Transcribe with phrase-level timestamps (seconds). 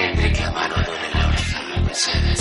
[0.00, 2.40] Enrique Amaro Don Elorza, Mercedes.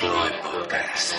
[0.00, 1.14] Chloe Podcast.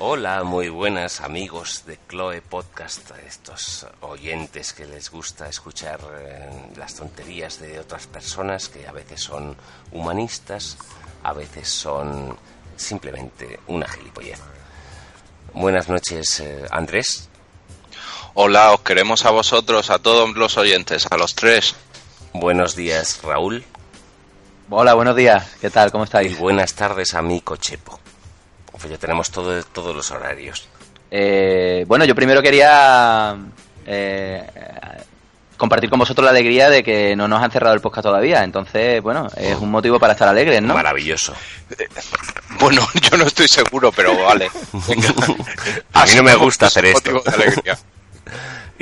[0.00, 6.94] Hola, muy buenas amigos de Chloe Podcast, estos oyentes que les gusta escuchar eh, las
[6.94, 9.56] tonterías de otras personas que a veces son
[9.92, 10.76] humanistas,
[11.22, 12.36] a veces son
[12.76, 14.40] simplemente una gilipollez.
[15.54, 17.28] Buenas noches, eh, Andrés.
[18.34, 21.74] Hola, os queremos a vosotros, a todos los oyentes, a los tres.
[22.32, 23.64] Buenos días, Raúl.
[24.70, 25.48] Hola, buenos días.
[25.60, 25.90] ¿Qué tal?
[25.90, 26.38] ¿Cómo Y estáis?
[26.38, 27.98] buenas tardes a mi Cochepo.
[28.70, 30.68] Pues ya tenemos todo, todos los horarios.
[31.10, 33.36] Eh, bueno, yo primero quería
[33.84, 34.46] eh,
[35.60, 38.42] compartir con vosotros la alegría de que no nos han cerrado el podcast todavía.
[38.42, 40.74] Entonces, bueno, es un motivo para estar alegres, ¿no?
[40.74, 41.32] Maravilloso.
[42.58, 44.50] Bueno, yo no estoy seguro, pero vale.
[44.88, 45.08] Venga.
[45.92, 47.12] A mí no me gusta es hacer un esto.
[47.12, 47.78] motivo de alegría.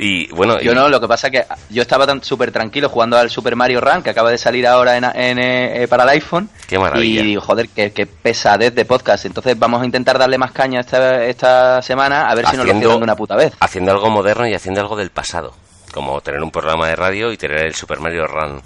[0.01, 2.87] Y bueno, Yo y- no, lo que pasa es que yo estaba tan súper tranquilo
[2.87, 6.09] jugando al Super Mario Run, que acaba de salir ahora en, en, eh, para el
[6.11, 6.49] iPhone.
[6.67, 7.19] Qué maravilla.
[7.19, 9.25] Y digo, joder, qué, qué pesadez de podcast.
[9.25, 12.71] Entonces vamos a intentar darle más caña esta, esta semana, a ver si nos lo
[12.71, 13.51] Haciendo- cierran de una puta vez.
[13.59, 15.53] haciendo algo moderno y haciendo algo del pasado.
[15.91, 18.61] Como tener un programa de radio y tener el Super Mario Run.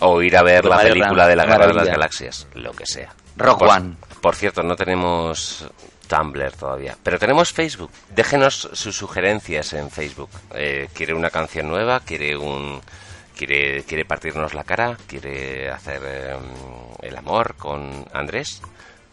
[0.00, 1.88] O ir a ver Super la Mario película Run, de la Guerra de las.
[1.88, 2.46] Galaxias.
[2.54, 3.14] Lo que sea.
[3.36, 3.96] Rock por, One.
[4.20, 5.66] Por cierto, no tenemos
[6.08, 6.96] Tumblr todavía.
[7.02, 7.90] Pero tenemos Facebook.
[8.14, 10.30] Déjenos sus sugerencias en Facebook.
[10.54, 12.00] Eh, ¿Quiere una canción nueva?
[12.00, 12.80] ¿Quiere un...
[13.36, 16.36] Quiere, quiere partirnos la cara, quiere hacer eh,
[17.00, 18.60] el amor con Andrés,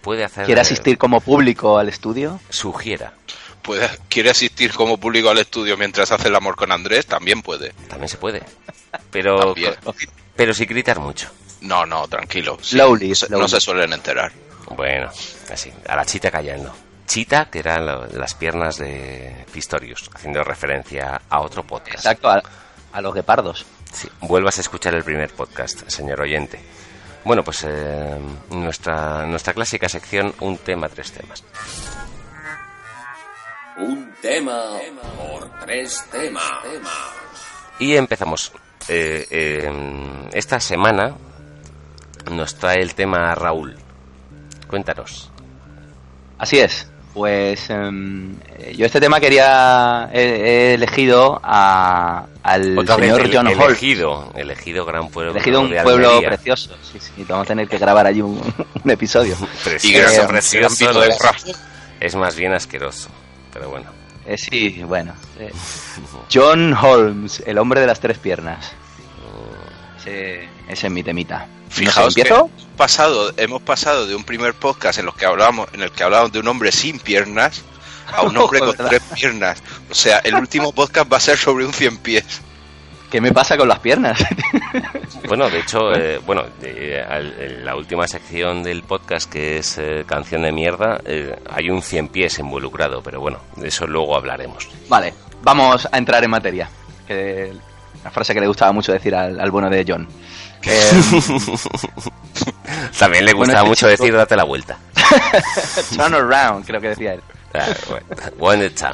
[0.01, 0.45] puede hacer.
[0.45, 2.39] ¿Quiere eh, asistir como público al estudio?
[2.49, 3.13] sugiera,
[3.61, 7.05] Puede- ¿Quiere asistir como público al estudio mientras hace el amor con Andrés?
[7.05, 7.73] También puede.
[7.87, 8.41] también se puede.
[9.11, 9.75] Pero, También.
[10.35, 11.29] pero sin gritar mucho.
[11.61, 12.57] No, no, tranquilo.
[12.61, 13.41] Sí, Slowly, no se- slowly.
[13.41, 14.31] No se suelen enterar.
[14.75, 15.09] Bueno,
[15.51, 16.73] así, a la chita callando.
[17.05, 21.95] Chita, que eran lo- las piernas de Pistorius, haciendo referencia a otro podcast.
[21.97, 22.41] Exacto, a,
[22.93, 23.65] a los guepardos.
[23.91, 26.59] Sí, vuelvas a escuchar el primer podcast, señor oyente.
[27.25, 28.17] Bueno, pues eh,
[28.51, 31.43] nuestra, nuestra clásica sección, un tema, tres temas.
[33.79, 34.61] Un tema
[35.17, 36.43] por tres temas.
[37.79, 38.51] Y empezamos.
[38.87, 39.71] Eh, eh,
[40.33, 41.15] esta semana
[42.31, 43.75] nos trae el tema Raúl.
[44.67, 45.31] Cuéntanos.
[46.37, 46.87] Así es.
[47.13, 53.21] Pues em, eh, yo este tema quería he, he elegido a, al Otra vez señor
[53.25, 53.61] el- John Holt.
[53.61, 55.31] elegido, elegido gran pueblo.
[55.31, 56.75] Elegido un de pueblo precioso.
[56.83, 58.39] Sí, sí, vamos a tener que grabar allí un,
[58.83, 59.35] un episodio.
[59.41, 61.37] Y Precioso, gran, precioso, es- Rafa.
[61.99, 63.09] Es más bien asqueroso,
[63.53, 63.89] pero bueno.
[64.25, 65.13] Eh, sí, bueno.
[65.39, 65.51] eh,
[66.31, 68.71] John Holmes, el hombre de las tres piernas.
[69.99, 71.47] Ese, ese es mi temita.
[71.69, 75.81] Fijaos que hemos pasado, hemos pasado de un primer podcast en, los que hablábamos, en
[75.81, 77.61] el que hablábamos de un hombre sin piernas
[78.11, 79.61] a un hombre con tres piernas.
[79.89, 82.41] O sea, el último podcast va a ser sobre un cien pies.
[83.11, 84.23] ¿Qué me pasa con las piernas?
[85.27, 89.77] Bueno, de hecho, eh, bueno, eh, al- en la última sección del podcast, que es
[89.77, 94.15] eh, Canción de Mierda, eh, hay un cien pies involucrado, pero bueno, de eso luego
[94.15, 94.67] hablaremos.
[94.87, 96.69] vale, vamos a entrar en materia.
[97.07, 97.51] Que,
[98.03, 100.07] la frase que le gustaba mucho decir al, al bueno de John.
[100.61, 100.91] Eh,
[102.97, 104.77] También le gustaba mucho chico- decir date la vuelta.
[105.95, 107.21] turn around, creo que decía él.
[107.53, 108.05] Ah, bueno,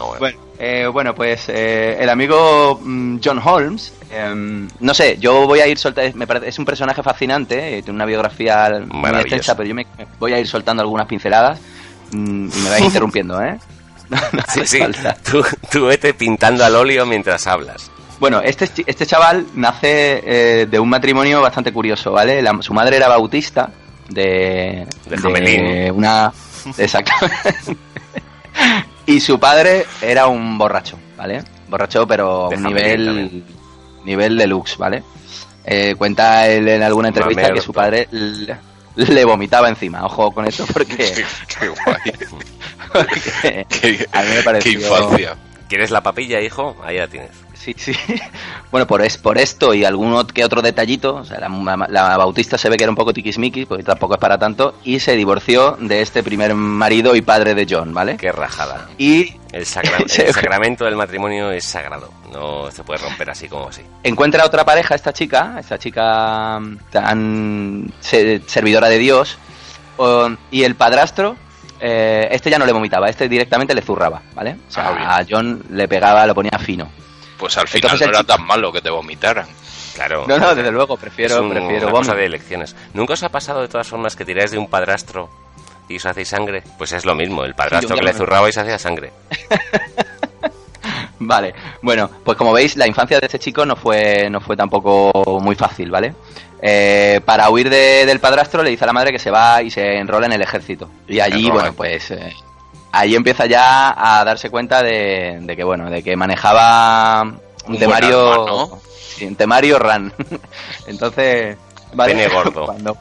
[0.03, 0.19] one.
[0.19, 5.59] Bueno, eh, bueno, pues eh, el amigo mm, John Holmes, em, no sé, yo voy
[5.59, 9.55] a ir soltando, me parece, es un personaje fascinante, eh, tiene una biografía muy extensa,
[9.55, 9.85] pero yo me,
[10.19, 11.59] voy a ir soltando algunas pinceladas
[12.11, 13.57] mm, y me vais interrumpiendo, ¿eh?
[14.09, 14.17] No
[14.53, 15.15] Sí, sí, falta.
[15.29, 17.89] tú, tú vete pintando al óleo mientras hablas.
[18.19, 20.21] Bueno, este, este chaval nace
[20.61, 22.41] eh, de un matrimonio bastante curioso, ¿vale?
[22.41, 23.71] La- su madre era bautista
[24.09, 25.91] de, De Jamelín.
[25.91, 26.31] una...
[26.77, 27.11] Exacto.
[29.05, 31.43] Y su padre era un borracho, ¿vale?
[31.67, 33.43] Borracho, pero a un nivel,
[34.03, 35.03] nivel deluxe, ¿vale?
[35.63, 37.61] Eh, cuenta él en alguna entrevista Mamerto.
[37.61, 38.55] que su padre le,
[38.95, 40.05] le vomitaba encima.
[40.05, 40.95] Ojo con esto porque,
[41.59, 42.29] Qué guay.
[42.93, 44.71] porque Qué, a mí me qué pareció...
[44.73, 45.35] infancia.
[45.67, 46.75] ¿Quieres la papilla, hijo?
[46.83, 47.31] Ahí la tienes.
[47.65, 47.93] Sí, sí.
[48.71, 52.57] Bueno, por, es, por esto y alguno que otro detallito, o sea, la, la Bautista
[52.57, 55.77] se ve que era un poco tiquismiquis, porque tampoco es para tanto, y se divorció
[55.79, 58.17] de este primer marido y padre de John, ¿vale?
[58.17, 58.89] Qué rajada.
[58.97, 62.11] Y El, sacramento del matrimonio es sagrado.
[62.33, 63.81] No se puede romper así como así.
[64.03, 69.37] encuentra otra pareja esta chica, esta chica mm, tan se- servidora de Dios,
[70.51, 71.37] y el padrastro,
[71.79, 74.57] eh, este ya no le vomitaba, este directamente le zurraba, ¿vale?
[74.67, 76.89] O sea, Ah, a John le pegaba, lo ponía fino.
[77.37, 79.47] Pues al final Entonces no era chico- tan malo que te vomitaran.
[79.93, 80.25] Claro.
[80.27, 82.75] No, no, desde luego, prefiero, es un- prefiero una cosa de elecciones.
[82.93, 85.29] ¿Nunca os ha pasado de todas formas que tiráis de un padrastro
[85.87, 86.63] y os hacéis sangre?
[86.77, 89.11] Pues es lo mismo, el padrastro Sí, que le zurraba y se hacía sangre.
[91.19, 95.39] Vale, bueno, pues como veis, la infancia de este chico no fue, no fue tampoco
[95.41, 96.13] muy fácil, ¿vale?
[96.61, 99.71] Eh, para huir de- del padrastro le dice a la madre que se va y
[99.71, 100.89] se enrola en el ejército.
[101.07, 102.35] Y allí, bueno, pues eh,
[102.97, 107.21] ahí empieza ya a darse cuenta de, de que, bueno, de que manejaba
[107.67, 108.79] un temario, ¿no?
[108.97, 110.13] sí, un temario RAN.
[110.87, 111.57] Entonces,
[111.93, 112.13] ¿vale?
[112.13, 112.65] Pene gordo.
[112.65, 112.97] Cuando-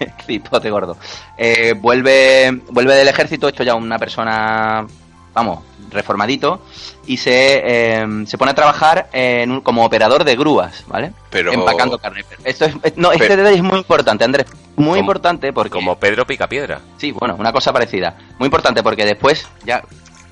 [0.26, 0.96] Cipote gordo.
[1.36, 4.86] Eh, vuelve, vuelve del ejército, hecho ya una persona,
[5.34, 6.62] vamos, reformadito,
[7.06, 11.12] y se, eh, se pone a trabajar en un- como operador de grúas, ¿vale?
[11.30, 12.24] Pero- Empacando carne.
[12.44, 14.46] Esto es, no, este Pero- detalle es muy importante, Andrés.
[14.76, 15.70] Muy Como- importante porque...
[15.70, 16.80] Como Pedro Picapiedra.
[16.96, 18.16] Sí, bueno, una cosa parecida.
[18.38, 19.82] Muy importante porque después, ya,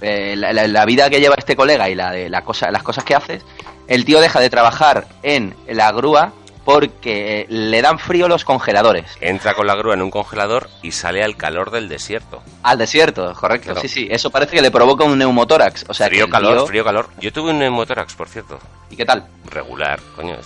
[0.01, 2.83] eh, la, la- la vida que lleva este colega y la de la cosa, las
[2.83, 3.43] cosas que haces,
[3.89, 6.33] el tío deja de trabajar en la grúa
[6.69, 9.07] porque le dan frío los congeladores.
[9.23, 12.43] Entra con la grúa en un congelador y sale al calor del desierto.
[12.63, 13.69] Al desierto, correcto.
[13.73, 13.81] Claro.
[13.81, 14.07] Sí, sí.
[14.11, 15.87] Eso parece que le provoca un neumotórax.
[15.89, 17.09] O sea, frío, calor, tío- frío, calor.
[17.21, 18.59] Yo tuve un neumotórax, por cierto.
[18.91, 19.27] ¿Y qué tal?
[19.51, 20.37] Regular, coño.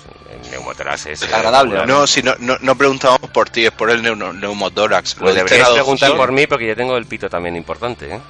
[0.45, 1.89] El neumotórax es Agradable, regular.
[1.89, 5.17] No, si no, no, no preguntamos por ti, es por el neumo- neumotórax.
[5.17, 8.21] Pues en preguntar por mí porque yo tengo el pito también importante, ¿eh?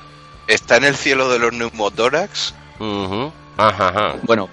[0.47, 2.55] ¿Está en el cielo de los neumotórax?
[3.59, 4.15] Ajá, ajá.
[4.23, 4.49] Bueno,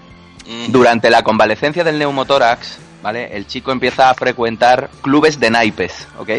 [0.68, 3.36] durante la convalecencia del neumotórax, ¿vale?
[3.36, 6.30] El chico empieza a frecuentar clubes de naipes, ¿ok?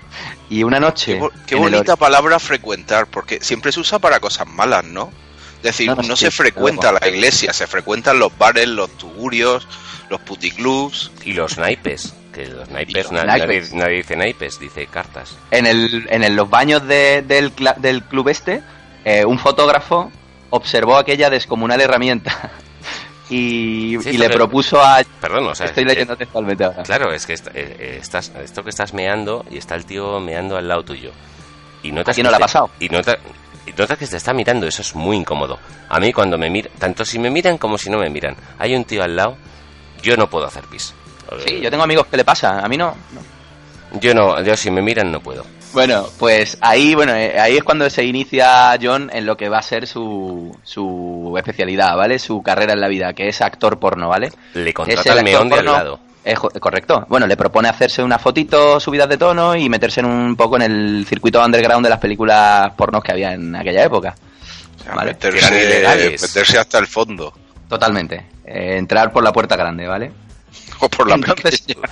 [0.50, 1.20] y una noche...
[1.46, 5.10] Qué, el bonita palabra frecuentar, porque siempre se usa para cosas malas, ¿no?
[5.58, 8.90] Es decir, No, no, no, sí, se frecuenta la iglesia, se frecuentan los bares, los
[8.96, 9.68] tugurios,
[10.08, 11.10] los puticlubs.
[11.24, 12.14] Y los naipes.
[12.32, 13.72] Que los naipes, los na- naipes.
[13.72, 15.36] Nadie, nadie dice naipes, dice cartas.
[15.50, 18.62] en, el, en el- los baños de- del, del club este,
[19.04, 20.10] eh, un fotógrafo
[20.50, 22.52] observó aquella descomunal herramienta
[23.30, 25.02] y, Sí, y le propuso a...
[25.20, 25.66] Perdón, o sea.
[25.66, 26.82] Estoy eh, leyendo textualmente ahora.
[26.82, 30.20] Claro, es que est- eh, eh, estás, esto que estás meando y está el tío
[30.20, 31.12] meando al lado tuyo.
[31.82, 32.70] Y notas ¿A quién que no le ha te- pasado?
[32.80, 33.18] Y nota-
[33.66, 35.58] y notas que te está mirando, eso es muy incómodo.
[35.88, 38.74] A mí cuando me miran, tanto si me miran como si no me miran, hay
[38.74, 39.36] un tío al lado,
[40.02, 40.92] yo no puedo hacer pis.
[41.46, 42.94] Sí, yo tengo amigos que le pasa, a mí no.
[43.12, 44.00] no.
[44.00, 45.44] Yo no, yo si me miran no puedo.
[45.72, 49.58] Bueno, pues ahí, bueno, eh, ahí es cuando se inicia John en lo que va
[49.58, 52.18] a ser su, su especialidad, ¿vale?
[52.18, 54.32] Su carrera en la vida, que es actor porno, ¿vale?
[54.54, 56.00] Le Es contrata el al meón de actor al porno- lado.
[56.36, 57.06] Jo- correcto.
[57.08, 60.62] Bueno, le propone hacerse una fotito, subidas de tono y meterse en un poco en
[60.62, 64.14] el circuito underground de las películas pornos que había en aquella época.
[64.80, 65.16] O sea, Vale.
[65.16, 67.32] Que eran meterse, meterse hasta el fondo.
[67.68, 68.26] Totalmente.
[68.44, 70.10] Eh, entrar por la puerta grande, ¿vale?
[70.80, 71.88] O por la Entonces, pequeña.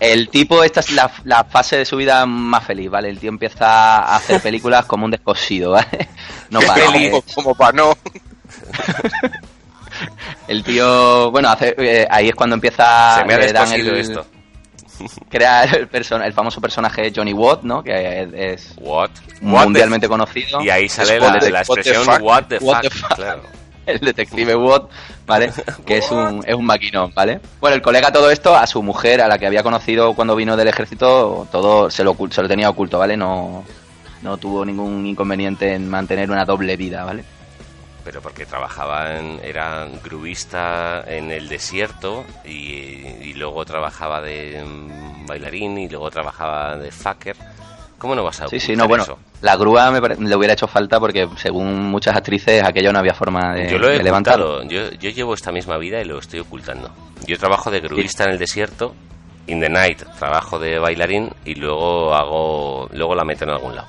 [0.00, 3.08] El tipo, esta es la, la fase de su vida más feliz, ¿vale?
[3.08, 6.08] El tío empieza a hacer películas como un descosido, ¿vale?
[6.50, 6.84] No para.
[6.86, 7.96] Como, como para no.
[10.46, 14.26] El tío, bueno, hace, eh, ahí es cuando empieza Se me ha descosido el- esto.
[15.30, 17.82] Crea el, famoso personaje Johnny Watt, ¿no?
[17.84, 19.10] Que es, What?
[19.40, 20.60] mundialmente conocido.
[20.62, 22.22] Y ahí sale la, what la what the expresión fuck.
[22.22, 22.82] what the What fuck.
[22.82, 23.14] the fuck.
[23.14, 23.42] Claro.
[23.88, 24.90] El detective Watt,
[25.26, 25.50] ¿vale?
[25.84, 27.40] Que es un, es un maquinón, ¿vale?
[27.60, 30.56] Bueno, el colega todo esto, a su mujer, a la que había conocido cuando vino
[30.56, 33.16] del ejército, todo se lo, se lo tenía oculto, ¿vale?
[33.16, 33.64] No,
[34.22, 37.24] no tuvo ningún inconveniente en mantener una doble vida, ¿vale?
[38.04, 45.26] Pero porque trabajaba en, era grubista en el desierto y, y luego trabajaba de mm,
[45.26, 47.36] bailarín y luego trabajaba de fucker.
[47.98, 49.18] ¿Cómo no vas a Sí, sí, no, bueno, eso?
[49.42, 53.12] la grúa me pare- le hubiera hecho falta porque según muchas actrices aquello no había
[53.14, 54.62] forma de, Yo lo he de levantarlo.
[54.64, 56.90] Yo, yo llevo esta misma vida y lo estoy ocultando.
[57.26, 58.94] Yo trabajo de grubista en el desierto,
[59.48, 63.88] in the night trabajo de bailarín y luego hago luego la meto en algún lado.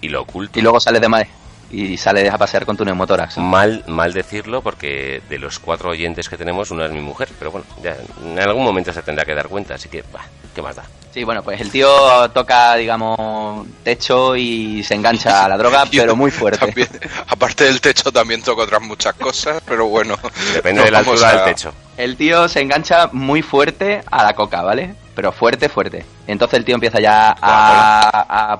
[0.00, 0.58] Y lo oculto.
[0.58, 1.28] Y luego sales de mae
[1.70, 3.38] y sales a pasear con tu neumotórax.
[3.38, 7.50] Mal, mal decirlo porque de los cuatro oyentes que tenemos, una es mi mujer, pero
[7.50, 10.76] bueno, ya en algún momento se tendrá que dar cuenta, así que, bah, ¿qué más
[10.76, 10.84] da?
[11.12, 16.14] Sí, bueno, pues el tío toca, digamos, techo y se engancha a la droga, pero
[16.14, 16.58] muy fuerte.
[16.58, 16.88] también-
[17.28, 20.16] aparte del techo también toco otras muchas cosas, pero bueno.
[20.54, 21.72] Depende no de la altura a- del techo.
[21.96, 24.94] El tío se engancha muy fuerte a la coca, ¿vale?
[25.14, 26.04] Pero fuerte, fuerte.
[26.26, 28.58] Entonces el tío empieza ya a, a, a-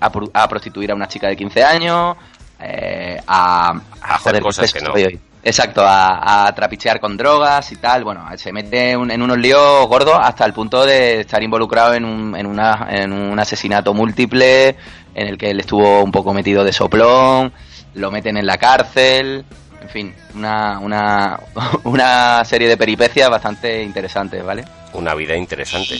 [0.00, 2.16] a pro- a prostituir a una chica de 15 años,
[2.60, 3.72] eh, a,
[4.20, 4.92] joder, cosas que no.
[4.92, 5.18] hoy.
[5.42, 8.04] Exacto, a, a trapichear con drogas y tal.
[8.04, 12.04] Bueno, se mete un- en unos líos gordos hasta el punto de estar involucrado en
[12.04, 14.76] un, en, una, en un asesinato múltiple
[15.14, 17.52] en el que él estuvo un poco metido de soplón,
[17.94, 19.44] lo meten en la cárcel,
[19.80, 21.38] en fin, una, una,
[21.84, 24.64] una serie de peripecias bastante interesantes, ¿vale?
[24.92, 25.98] Una vida interesante.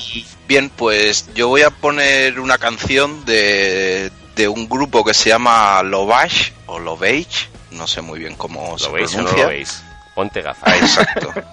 [0.48, 5.82] Bien, pues yo voy a poner una canción de, de un grupo que se llama
[5.82, 9.42] Lovash o Lovage, no sé muy bien cómo se ¿Lo veis o no pronuncia.
[9.44, 9.82] lo veis?
[10.14, 10.76] Ponte Ah, gafas.
[10.80, 11.32] exacto.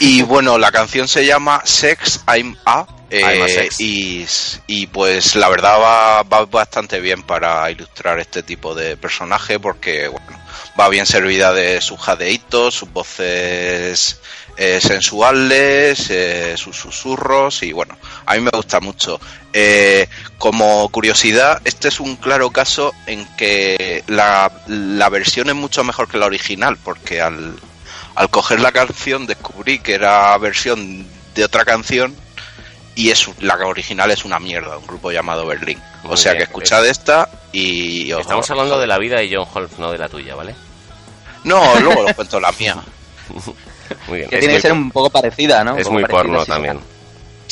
[0.00, 2.86] Y bueno, la canción se llama Sex I'm A.
[3.10, 3.78] eh, I'm a Sex.
[3.80, 4.26] y,
[4.66, 10.08] y pues la verdad va, va bastante bien para ilustrar este tipo de personaje porque
[10.08, 10.40] bueno,
[10.80, 14.18] va bien servida de sus jadeitos, sus voces
[14.56, 19.20] eh, sensuales, eh, sus susurros y bueno, a mí me gusta mucho.
[19.52, 25.84] Eh, como curiosidad, este es un claro caso en que la, la versión es mucho
[25.84, 27.54] mejor que la original porque al,
[28.14, 32.14] al coger la canción descubrí que era versión de otra canción
[32.94, 35.78] y es la original es una mierda, un grupo llamado Berlín.
[36.04, 38.12] Muy o sea bien, que escuchad es- esta y...
[38.12, 40.54] os- Estamos hablando de la vida de John Holmes, no de la tuya, ¿vale?
[41.44, 42.76] No, luego os cuento la mía.
[44.08, 44.30] Muy bien.
[44.30, 45.76] Que Es tiene muy, que ser un poco parecida, ¿no?
[45.76, 46.50] Es muy parecida, porno sí.
[46.50, 46.80] también.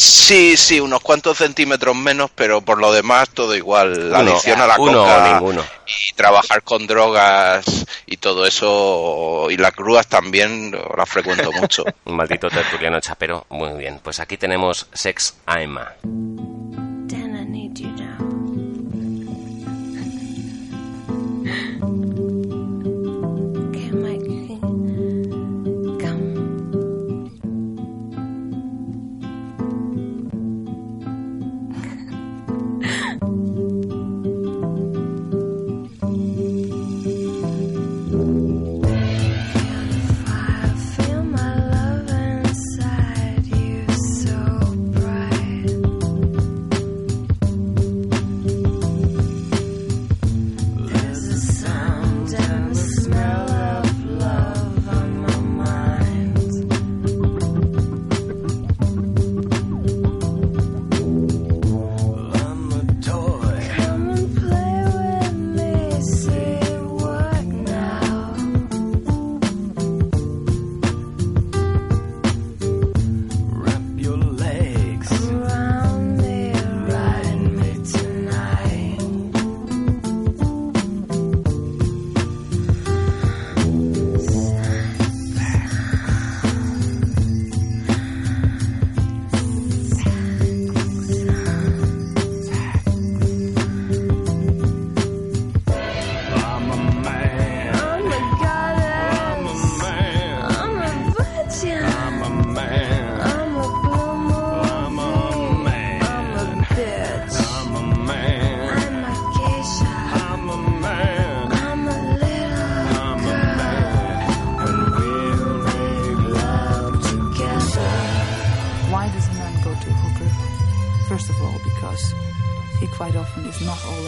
[0.03, 4.11] Sí, sí, unos cuantos centímetros menos, pero por lo demás todo igual.
[4.11, 5.63] La Uno, adicción a la uno coca ninguno.
[5.87, 7.67] y trabajar con drogas
[8.07, 11.85] y todo eso y las grúas también las frecuento mucho.
[12.07, 13.45] Un maldito tertuliano chapero.
[13.51, 14.01] Muy bien.
[14.03, 15.93] Pues aquí tenemos Sex Aima.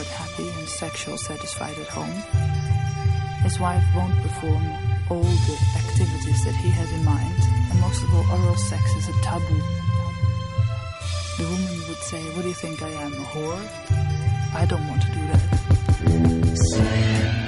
[0.01, 2.23] Happy and sexual satisfied at home.
[3.43, 4.65] His wife won't perform
[5.11, 7.35] all the activities that he has in mind,
[7.71, 9.63] and most of all, oral sex is a taboo.
[11.39, 13.69] The woman would say, What do you think I am, a whore?
[14.55, 17.42] I don't want to do that.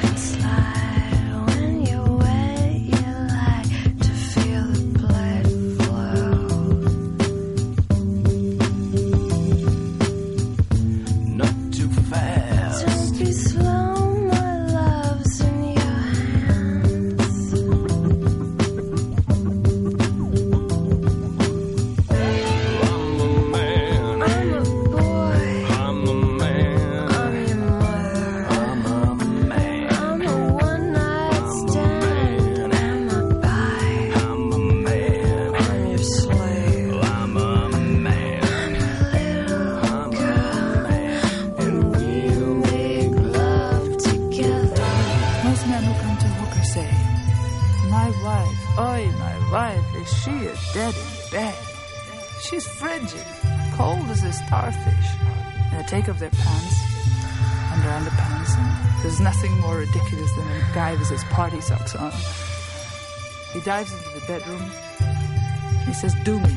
[64.14, 64.62] The bedroom.
[65.86, 66.53] He says, Do me.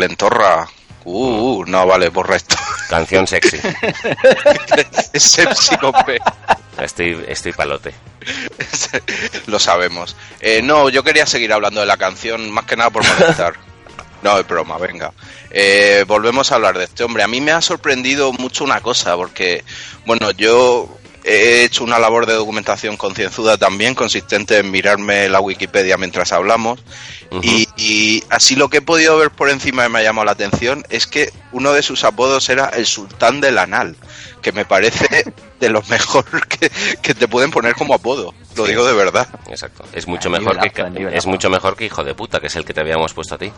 [0.00, 0.66] Calentorra.
[1.04, 2.56] Uh, uh, no, vale, borra esto.
[2.88, 3.58] Canción sexy.
[5.12, 5.76] es sexy.
[6.78, 7.92] Estoy, estoy palote.
[9.46, 10.16] Lo sabemos.
[10.40, 13.54] Eh, no, yo quería seguir hablando de la canción, más que nada por molestar.
[14.22, 15.12] No, es broma, venga.
[15.50, 17.22] Eh, volvemos a hablar de este hombre.
[17.22, 19.64] A mí me ha sorprendido mucho una cosa, porque,
[20.06, 20.88] bueno, yo
[21.24, 26.80] he hecho una labor de documentación concienzuda también, consistente en mirarme la Wikipedia mientras hablamos.
[27.42, 30.32] Y, y así lo que he podido ver por encima y me ha llamado la
[30.32, 33.94] atención es que uno de sus apodos era el sultán del anal,
[34.42, 38.34] que me parece de los mejor que, que te pueden poner como apodo.
[38.56, 38.72] Lo Sí.
[38.72, 39.28] digo de verdad.
[39.48, 39.84] Exacto.
[39.92, 42.74] Es mucho mejor que es mucho mejor que hijo de puta, que es el que
[42.74, 43.52] te habíamos puesto a ti.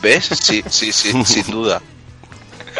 [0.00, 0.24] ¿Ves?
[0.40, 1.80] Sí, sí, sí, sin duda.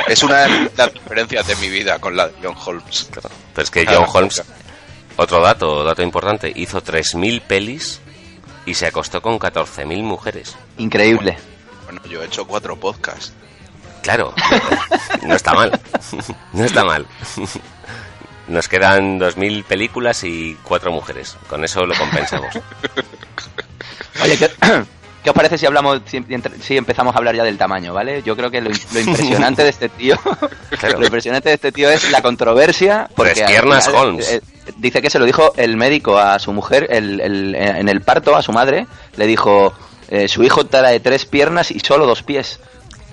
[0.07, 3.09] Es una de las diferencias de mi vida con la de John Holmes.
[3.11, 3.31] Claro.
[3.55, 4.43] Pero es que Claro, John Holmes,
[5.17, 8.01] otro dato, dato importante, hizo 3.000 pelis
[8.67, 10.57] y se acostó con 14.000 mujeres.
[10.79, 11.37] Increíble.
[11.85, 13.33] Bueno, yo he hecho cuatro podcasts.
[14.03, 14.35] Claro,
[15.23, 15.81] no está mal.
[16.53, 17.07] No está mal.
[18.49, 21.37] Nos quedan 2.000 películas y cuatro mujeres.
[21.49, 22.53] Con eso lo compensamos.
[24.23, 24.51] Oye, ¿qué,
[25.23, 28.23] qué os parece si hablamos, si, empezamos a hablar ya del tamaño, ¿vale?
[28.23, 30.17] Yo creo que lo, lo impresionante de este tío,
[30.81, 30.99] Claro.
[30.99, 33.09] lo impresionante de este tío es la controversia.
[33.15, 34.31] Porque Tres al piernas, final, Holmes.
[34.31, 34.41] eh,
[34.79, 38.37] dice que se lo dijo el médico a su mujer el- el- en el parto,
[38.37, 39.73] a su madre, le dijo,
[40.09, 42.59] eh, su hijo trae tres piernas y solo dos pies.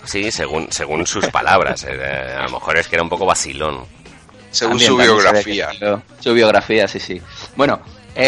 [0.06, 1.86] Sí, según, según sus palabras.
[1.88, 3.84] eh, a lo mejor es que era un poco vacilón.
[4.52, 5.70] Según También, su también biografía.
[6.20, 7.22] Su biografía, sí, sí.
[7.56, 7.80] Bueno,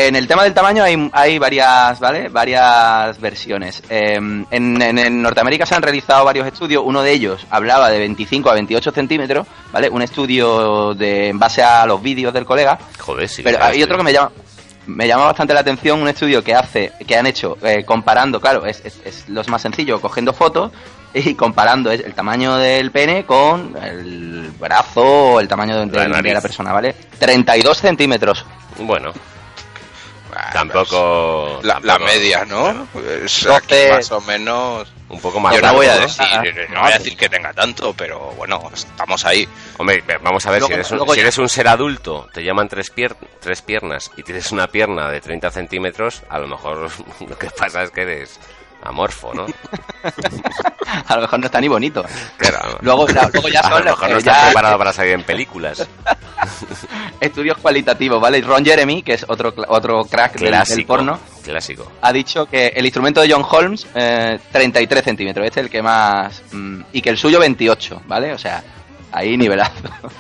[0.08, 2.30] en el tema del tamaño hay, hay varias, ¿vale?
[2.30, 3.84] Varias versiones.
[3.89, 6.84] Eh, en, en- en Norteamérica se han realizado varios estudios.
[6.86, 9.89] Uno de ellos hablaba de 25 a 28 centímetros, ¿vale?
[9.89, 12.77] Un estudio de, en base a los vídeos del colega.
[12.99, 13.41] Joder, sí.
[13.43, 14.32] Pero hay otro que me llama
[14.88, 18.65] me llama bastante la atención un estudio que hace que han hecho eh, comparando claro
[18.65, 20.71] es, es, es lo más sencillo cogiendo fotos
[21.13, 26.34] y comparando el tamaño del pene con el brazo o el tamaño de, La de-
[26.34, 28.43] la persona vale 32 centímetros
[28.80, 29.12] Bueno,
[30.54, 31.60] tampoco...
[31.63, 32.63] La, media, ¿no?
[32.63, 32.88] claro,
[33.25, 33.56] Es Doce.
[33.56, 34.91] aquí más o menos.
[35.10, 36.01] un poco más Yo no voy a ¿no?
[36.01, 39.47] decir, Ah, no voy a decir que tenga tanto, pero bueno, estamos ahí.
[39.77, 42.30] Hombre, vamos a ver, Luego- si, eres un, luego si ya- eres un ser adulto,
[42.34, 46.47] te llaman tres, pier- tres piernas y tienes una pierna de 30 centímetros, a lo
[46.47, 46.89] mejor
[47.27, 48.39] lo que pasa es que eres
[48.84, 49.46] amorfo, ¿no?
[51.08, 52.04] a lo mejor no está ni bonito
[52.38, 52.78] Claro.
[52.82, 55.24] luego, la- luego ya a son lo mejor no estás ya preparado para salir en
[55.24, 55.88] películas.
[57.20, 61.91] estudios cualitativos vale Y Ron Jeremy que es otro otro crack del- porno Clásico.
[62.02, 65.82] ha dicho que el instrumento de John Holmes, eh, 33 centímetros, este es el que
[65.82, 66.41] más...
[66.52, 68.32] mm, y que el suyo 28, ¿vale?
[68.34, 68.63] O sea,
[69.12, 69.74] ahí nivelazo.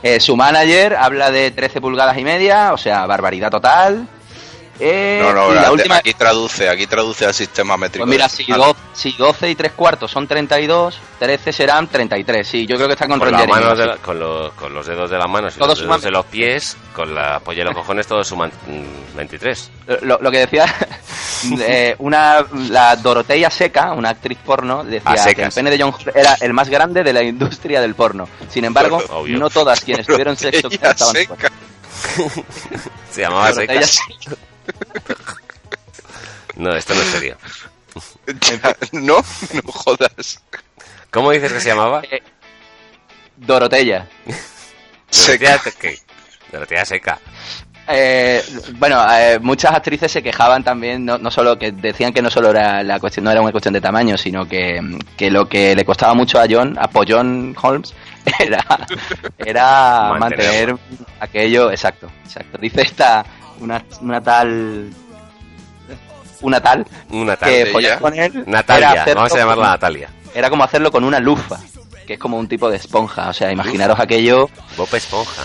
[0.00, 4.06] Eh, su manager habla de 13 pulgadas y media, o sea, barbaridad total.
[4.80, 5.96] Eh, No, no, la la- última...
[5.96, 8.06] aquí traduce, aquí traduce al sistema métrico.
[8.06, 12.46] Pues mira, si, do- si 12 y 3 cuartos son 32, 13 serán 33.
[12.46, 15.10] Sí, yo creo que está con, Con, manos de la- con, los, con los dedos
[15.10, 17.64] de las manos y Todos los dedos suman- de los pies, con la polla y
[17.64, 19.70] los cojones, todos suman mm, 23.
[20.02, 20.66] Lo, lo que decía
[21.60, 26.36] eh, una la Dorotea Seca, una actriz porno, decía que el pene de John era
[26.40, 28.28] el más grande de la industria del porno.
[28.48, 29.38] Sin embargo, Obvio.
[29.38, 31.50] no todas quienes tuvieron sexo estaban seca.
[33.10, 34.36] Se llamaba Dorotea Seca.
[36.56, 37.36] No, esto no es serio.
[38.92, 39.16] no,
[39.54, 40.42] no jodas.
[41.10, 42.02] ¿Cómo dices que se llamaba?
[42.10, 42.20] Eh,
[43.36, 44.08] Dorotea.
[45.10, 45.52] Seca.
[45.52, 45.98] Dorotea, ¿qué?
[46.52, 47.18] Dorotea Seca.
[47.90, 48.42] Eh,
[48.74, 52.50] bueno, eh, muchas actrices se quejaban también, no, no solo que decían que no solo
[52.50, 54.78] era la cuestión, no era una cuestión de tamaño, sino que,
[55.16, 57.94] que lo que le costaba mucho a John, a John Holmes,
[58.38, 58.62] era,
[59.38, 60.76] era mantener
[61.18, 62.58] aquello, exacto, exacto.
[62.58, 63.24] Dice esta
[63.60, 64.90] una, una tal,
[66.40, 67.72] una tal Una que Natalia.
[67.72, 70.10] follar con él era Natalia, hacerlo vamos a llamarla con- Natalia.
[70.34, 71.58] Era como hacerlo con una lufa,
[72.06, 75.42] que es como un tipo de esponja, o sea, imaginaros aquello, Bob Esponja.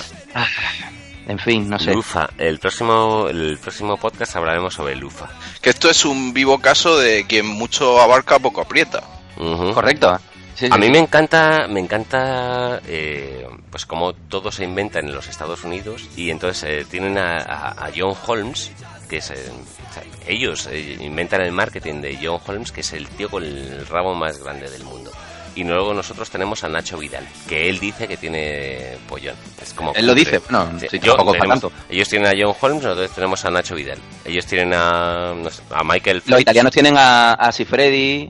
[1.28, 1.94] en fin, no sé.
[1.94, 2.30] Lufa.
[2.38, 5.28] El próximo, el próximo podcast hablaremos sobre Lufa.
[5.62, 9.02] Que esto es un vivo caso de quien mucho abarca, poco aprieta.
[9.38, 9.74] Ujú.
[9.74, 10.20] Correcto.
[10.68, 15.28] Sí, A mí me encanta, me encanta, eh, pues como todo se inventa en los
[15.28, 18.72] Estados Unidos y entonces eh, tienen a, a- a John Holmes,
[19.10, 19.50] que es, eh,
[19.90, 23.44] o sea, ellos eh, inventan el marketing de John Holmes, que es el tío con
[23.44, 25.12] el rabo más grande del mundo.
[25.56, 29.36] Y luego nosotros tenemos a Nacho Vidal, que él dice que tiene pollón.
[29.62, 31.72] Es como Él lo dice, sí, yo- tampoco para tenemos- tanto.
[31.90, 34.00] Ellos tienen a John Holmes, nosotros tenemos a Nacho Vidal.
[34.26, 36.42] Ellos tienen a, no sé, a Michael Los Phelps.
[36.42, 38.28] italianos tienen a, a Sifredi.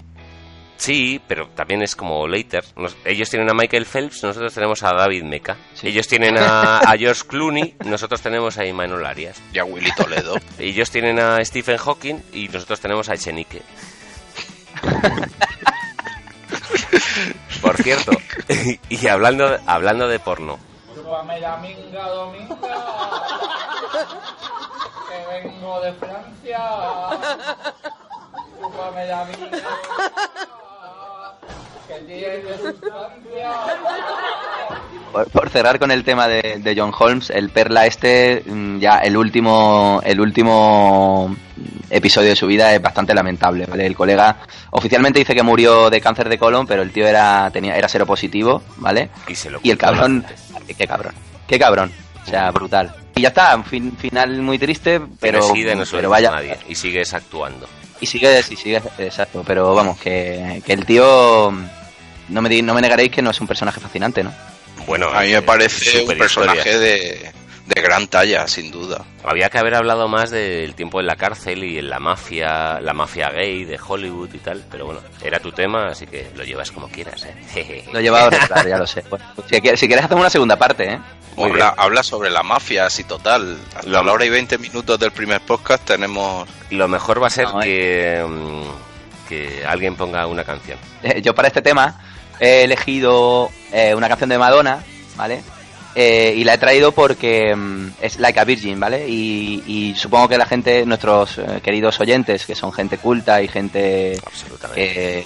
[0.78, 2.64] Sí, pero también es como later.
[2.76, 5.56] Nos- ellos tienen a Michael Phelps, nosotros tenemos a David Meca.
[5.76, 5.88] Sí.
[5.88, 9.42] Ellos tienen a, a George Clooney, nosotros tenemos a Imanol Arias.
[9.54, 10.36] Y a Willy Toledo.
[10.60, 13.62] Ellos tienen a Stephen Hawking y nosotros tenemos a Echenique.
[17.62, 18.12] Por cierto,
[18.90, 20.60] y hablando, hablando de porno,
[20.94, 22.58] Chúpame la minga, dominga.
[25.10, 26.60] Que vengo de Francia.
[28.64, 29.50] Chúpame la minga.
[31.88, 33.52] Que tiene sustancia.
[35.12, 38.98] Por, por cerrar con el tema de, de John Holmes, el Perla este, mm, ya
[39.00, 41.36] el último, el último
[41.90, 43.86] episodio de su vida es bastante lamentable, ¿vale?
[43.86, 44.38] El colega
[44.72, 48.64] oficialmente dice que murió de cáncer de colon, pero el tío era, tenía, era seropositivo,
[48.78, 49.10] ¿vale?
[49.28, 50.26] y se lo Y el cabrón,
[50.76, 51.14] qué cabrón,
[51.48, 51.92] qué cabrón,
[52.26, 52.96] o sea, brutal.
[53.14, 56.74] Y ya está, un fin- final muy triste, pero, Suicida no pero vaya, nadie y
[56.74, 57.68] sigues actuando.
[58.00, 61.52] Y sigue, y sigue, exacto, pero vamos, que, que el tío,
[62.30, 64.34] no me, no me negaréis que no es un personaje fascinante, ¿no?
[64.86, 67.32] Bueno, A mí me eh, parece un personaje de,
[67.66, 69.06] de gran talla, sin duda.
[69.24, 72.94] Había que haber hablado más del tiempo en la cárcel y en la mafia, la
[72.94, 76.72] mafia gay de Hollywood y tal, pero bueno, era tu tema, así que lo llevas
[76.72, 77.86] como quieras, ¿eh?
[77.94, 78.32] Lo he llevado
[78.68, 79.04] ya lo sé.
[79.10, 81.00] Bueno, pues si, quieres, si quieres hacemos una segunda parte, ¿eh?
[81.78, 83.58] Habla, sobre la mafia, así total.
[83.76, 86.48] Hasta Lo- la hora y 20 minutos del primer podcast tenemos...
[86.70, 87.66] Lo mejor va a ser No, eh.
[87.66, 90.78] que, mm, que alguien ponga una canción.
[91.02, 92.00] Eh, Yo para este tema
[92.40, 94.84] he elegido eh, una canción de Madonna,
[95.16, 95.42] ¿vale?
[95.96, 99.08] Eh, y la he traído porque mm, es Like a Virgin, ¿vale?
[99.08, 103.48] Y, y supongo que la gente, nuestros eh, queridos oyentes, que son gente culta y
[103.48, 104.20] gente
[104.74, 105.26] que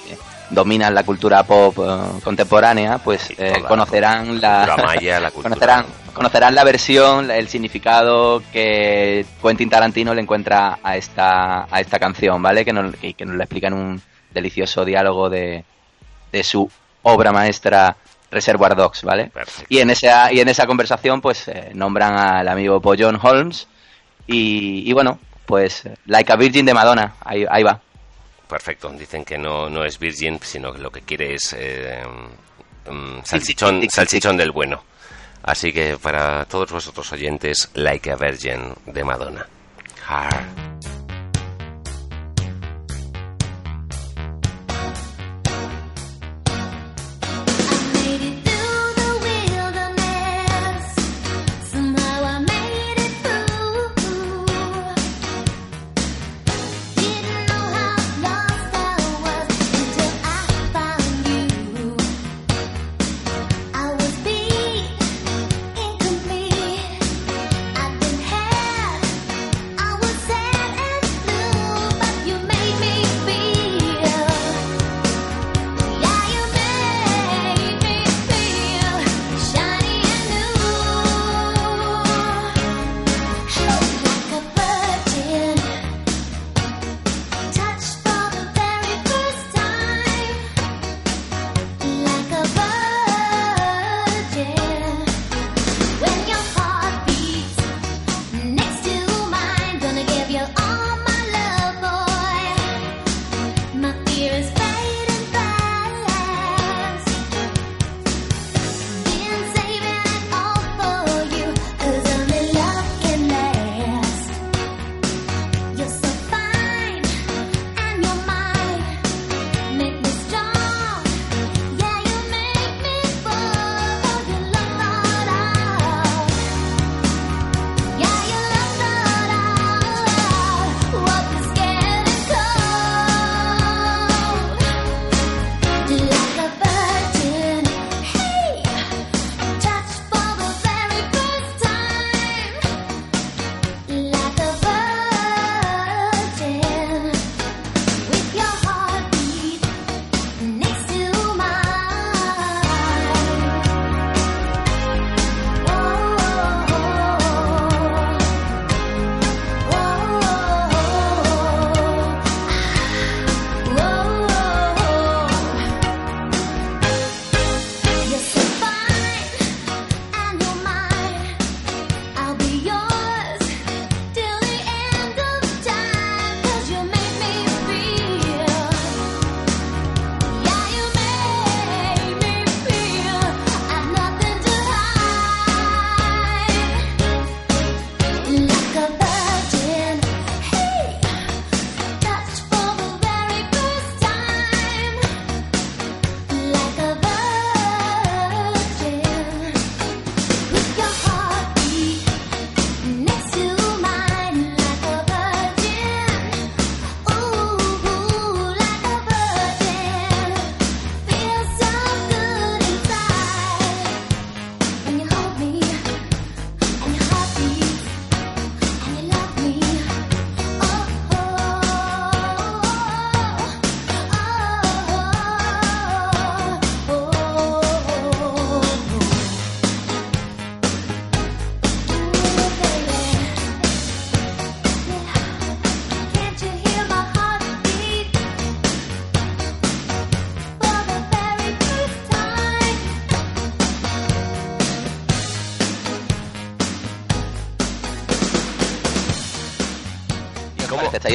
[0.50, 5.86] dominan la cultura pop eh, contemporánea, pues eh, conocerán la, cultura maya, la cultura- conocerán,
[6.14, 12.42] conocerán la versión, el significado que Quentin Tarantino le encuentra a esta a esta canción,
[12.42, 12.66] ¿vale?
[12.66, 14.02] Que nos, y que nos la explica en un
[14.34, 15.64] delicioso diálogo de,
[16.32, 16.70] de su
[17.04, 17.96] obra maestra
[18.32, 19.28] Reservoir Dogs, ¿vale?
[19.28, 19.66] Perfecto.
[19.70, 23.68] Y en esa y en esa conversación, pues eh, nombran al amigo John Holmes
[24.26, 27.80] y, y bueno, pues Like a Virgin de Madonna, ahí, ahí va.
[28.48, 28.90] Perfecto.
[28.90, 32.02] Dicen que no, no es virgin, sino que lo que quiere es eh,
[32.90, 34.84] mm, salchichón, salchichón del bueno.
[35.44, 39.46] Así que para todos vosotros oyentes, Like a Virgin de Madonna.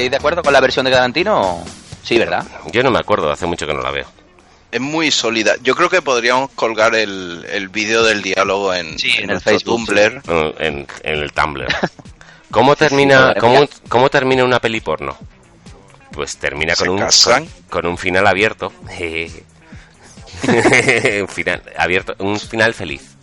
[0.03, 1.62] ¿Estáis de acuerdo con la versión de Tarantino?
[2.03, 2.45] Sí, ¿verdad?
[2.73, 4.05] Yo no me acuerdo, hace mucho que no la veo.
[4.73, 5.55] Es muy sólida.
[5.62, 9.87] Yo creo que podríamos colgar el, el vídeo del diálogo en, Sí, en el Facebook,
[9.87, 10.21] Tumblr.
[10.59, 11.69] En, en el Tumblr.
[12.51, 15.17] ¿Cómo termina, cómo, cómo termina una peli porno?
[16.11, 18.73] Pues termina ¿Se con un, con, con un final abierto.
[20.49, 23.17] un final abierto, un final feliz.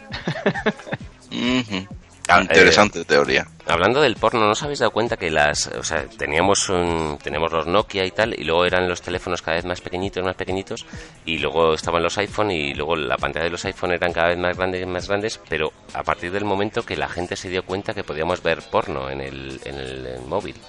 [2.30, 3.48] Ah, Interesante teoría.
[3.65, 7.52] Hablando del porno, ¿no os habéis dado cuenta que las, o sea, teníamos un, teníamos
[7.52, 10.86] los Nokia y tal, y luego eran los teléfonos cada vez más pequeñitos, más pequeñitos,
[11.26, 14.38] y luego estaban los iPhone y luego la pantalla de los iPhone eran cada vez
[14.38, 17.94] más grandes, más grandes, pero a partir del momento que la gente se dio cuenta
[17.94, 20.56] que podíamos ver porno en el, en el, en el móvil.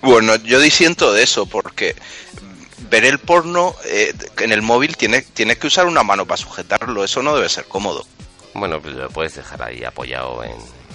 [0.00, 1.96] Bueno, yo disiento de eso porque
[2.90, 7.04] ver el porno eh, en el móvil tiene, tienes que usar una mano para sujetarlo.
[7.04, 8.06] Eso no debe ser cómodo.
[8.58, 10.52] Bueno, pues lo puedes dejar ahí apoyado en,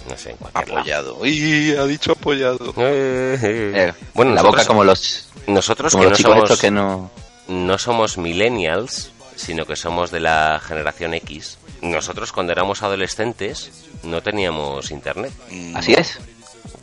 [0.09, 0.79] no sé, en cualquier lado.
[0.79, 1.15] Apoyado.
[1.19, 2.73] Uy, ha dicho apoyado.
[2.77, 7.11] Eh, bueno, la nosotros, boca como los, nosotros como que los no somos, que no...
[7.47, 11.57] no somos millennials, sino que somos de la generación X.
[11.81, 13.71] Nosotros cuando éramos adolescentes
[14.03, 15.31] no teníamos internet.
[15.49, 16.19] Mm, Así es,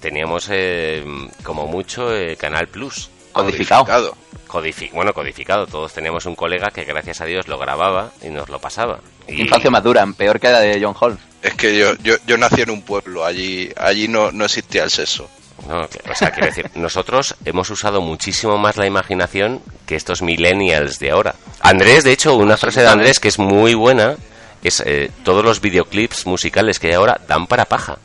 [0.00, 1.04] Teníamos eh,
[1.42, 3.10] como mucho eh, Canal Plus.
[3.32, 4.16] codificado.
[4.46, 5.66] Codifi- bueno, codificado.
[5.66, 9.00] Todos teníamos un colega que gracias a Dios lo grababa y nos lo pasaba.
[9.28, 11.20] Y, Infancia más dura, peor que la de John Holmes.
[11.42, 14.90] Es que yo, yo, yo nací en un pueblo, allí, allí no, no existía el
[14.90, 15.28] sexo.
[15.68, 20.98] no, o sea, quiero decir, nosotros hemos usado muchísimo más la imaginación que estos millennials
[20.98, 21.34] de ahora.
[21.60, 24.16] Andrés, de hecho, una frase de Andrés que es muy buena
[24.64, 27.98] es eh, todos los videoclips musicales que hay ahora dan para paja.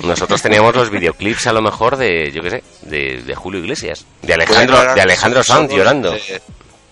[0.00, 4.04] Nosotros teníamos los videoclips a lo mejor de, yo qué sé, de, de Julio Iglesias,
[4.22, 6.12] de Alejandro, de Alejandro Sanz llorando.
[6.12, 6.42] de-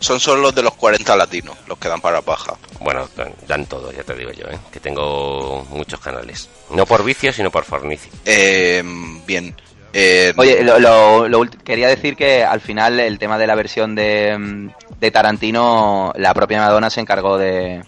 [0.04, 2.54] son solo los de los 40 latinos, los que dan para paja.
[2.80, 3.08] Bueno,
[3.46, 4.58] dan- todo, ya te digo yo, ¿eh?
[4.72, 6.48] que tengo muchos canales.
[6.70, 8.12] No por vicio, sino por fornicio.
[8.24, 8.82] Eh,
[9.26, 9.54] bien.
[9.92, 13.94] Eh, Oye, lo, lo- lo quería decir que al final el tema de la versión
[13.94, 17.82] de, mm, de Tarantino, la propia Madonna se encargó de,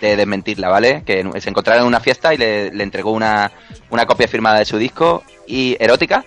[0.00, 1.02] de desmentirla, ¿vale?
[1.04, 3.52] Que se encontraron en una fiesta y le, le entregó una,
[3.90, 6.24] una copia firmada de su disco y erótica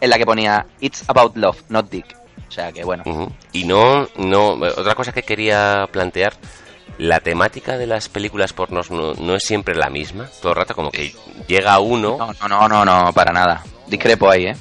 [0.00, 2.06] en la que ponía It's about love, not dick.
[2.46, 3.02] O sea que bueno.
[3.52, 6.34] Y no, no, otra cosa que quería plantear,
[6.98, 10.28] la temática de las películas pornos no, no es siempre la misma.
[10.42, 11.14] Todo el rato como que
[11.46, 13.62] llega uno, No, no, no, no, no, para nada.
[13.86, 14.56] Discrepo ahí, ¿eh?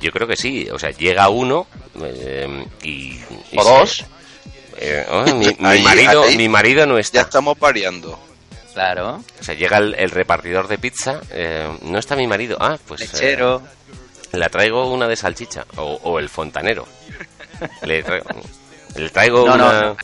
[0.00, 1.66] yo creo que sí, o sea, llega uno
[2.02, 3.18] eh, y,
[3.50, 4.04] y O dos.
[4.78, 6.36] eh, oh, mi, mi Ahí, marido, ahí.
[6.36, 7.20] mi marido no ya está.
[7.22, 8.18] estamos variando.
[8.72, 9.20] Claro.
[9.40, 12.56] O sea, llega el, el repartidor de pizza, eh, no está mi marido.
[12.58, 13.60] Ah, pues eh, Lechero.
[14.32, 16.86] le traigo una de salchicha o, o el fontanero.
[17.82, 18.26] Le traigo,
[18.96, 19.96] le traigo No, una, no.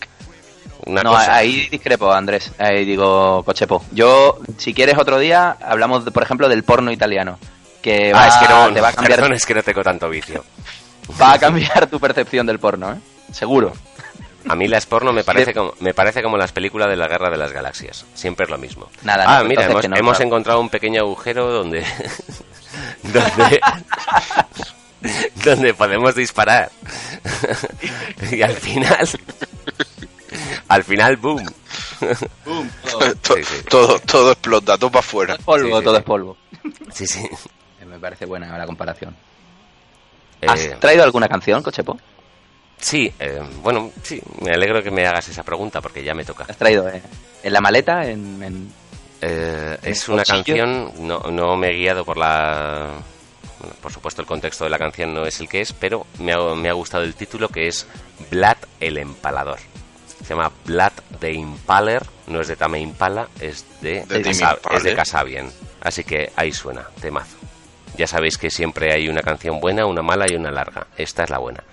[0.87, 1.35] una no, cosa.
[1.35, 2.53] ahí discrepo, Andrés.
[2.59, 3.85] Ahí digo, Cochepo.
[3.93, 7.39] Yo, si quieres otro día, hablamos, de, por ejemplo, del porno italiano.
[7.83, 9.83] Que va, Ah, es que no, te va a cambiar, perdón, es que no tengo
[9.83, 10.45] tanto vicio.
[11.21, 12.97] va a cambiar tu percepción del porno, ¿eh?
[13.33, 13.73] Seguro.
[14.49, 17.29] A mí las porno me parece como me parece como las películas de la Guerra
[17.29, 18.07] de las Galaxias.
[18.15, 18.89] Siempre es lo mismo.
[19.03, 20.27] Nada, ah, no, mira, hemos, no, hemos claro.
[20.29, 21.85] encontrado un pequeño agujero donde
[23.03, 23.61] donde
[25.45, 26.71] donde podemos disparar.
[28.33, 29.09] y al final
[30.69, 31.45] al final boom.
[32.45, 33.65] To- Sí, sí.
[33.69, 35.37] Todo, todo explota, todo para afuera.
[35.45, 35.99] Polvo, Sí, sí, todo sí.
[35.99, 36.37] es polvo.
[36.93, 37.29] Sí, sí.
[37.81, 39.17] Eh, Me parece buena la comparación.
[40.47, 41.99] ¿Has Eh, traído alguna canción, Cochepo?
[42.81, 46.45] sí, eh, bueno, sí, me alegro que me hagas esa pregunta porque ya me toca.
[46.49, 47.03] ¿Has traído eh,
[47.43, 48.05] en la maleta?
[48.09, 48.73] En, en-
[49.21, 52.93] Eh, es ¿Un una canción, no, no me he guiado por la...
[53.61, 56.33] bueno, por supuesto el contexto de la canción no es el que es, pero me
[56.33, 57.87] ha, me ha gustado el título que es
[58.31, 59.59] Blood el Empalador.
[60.23, 64.83] Se llama Blood the Impaler, no es de Tame Impala, es de, De Casa- es
[64.83, 65.53] de Casabien.
[65.81, 67.37] Así que ahí suena, temazo.
[67.97, 70.87] Ya sabéis que siempre hay una canción buena, una mala y una larga.
[70.97, 71.65] Esta es la buena.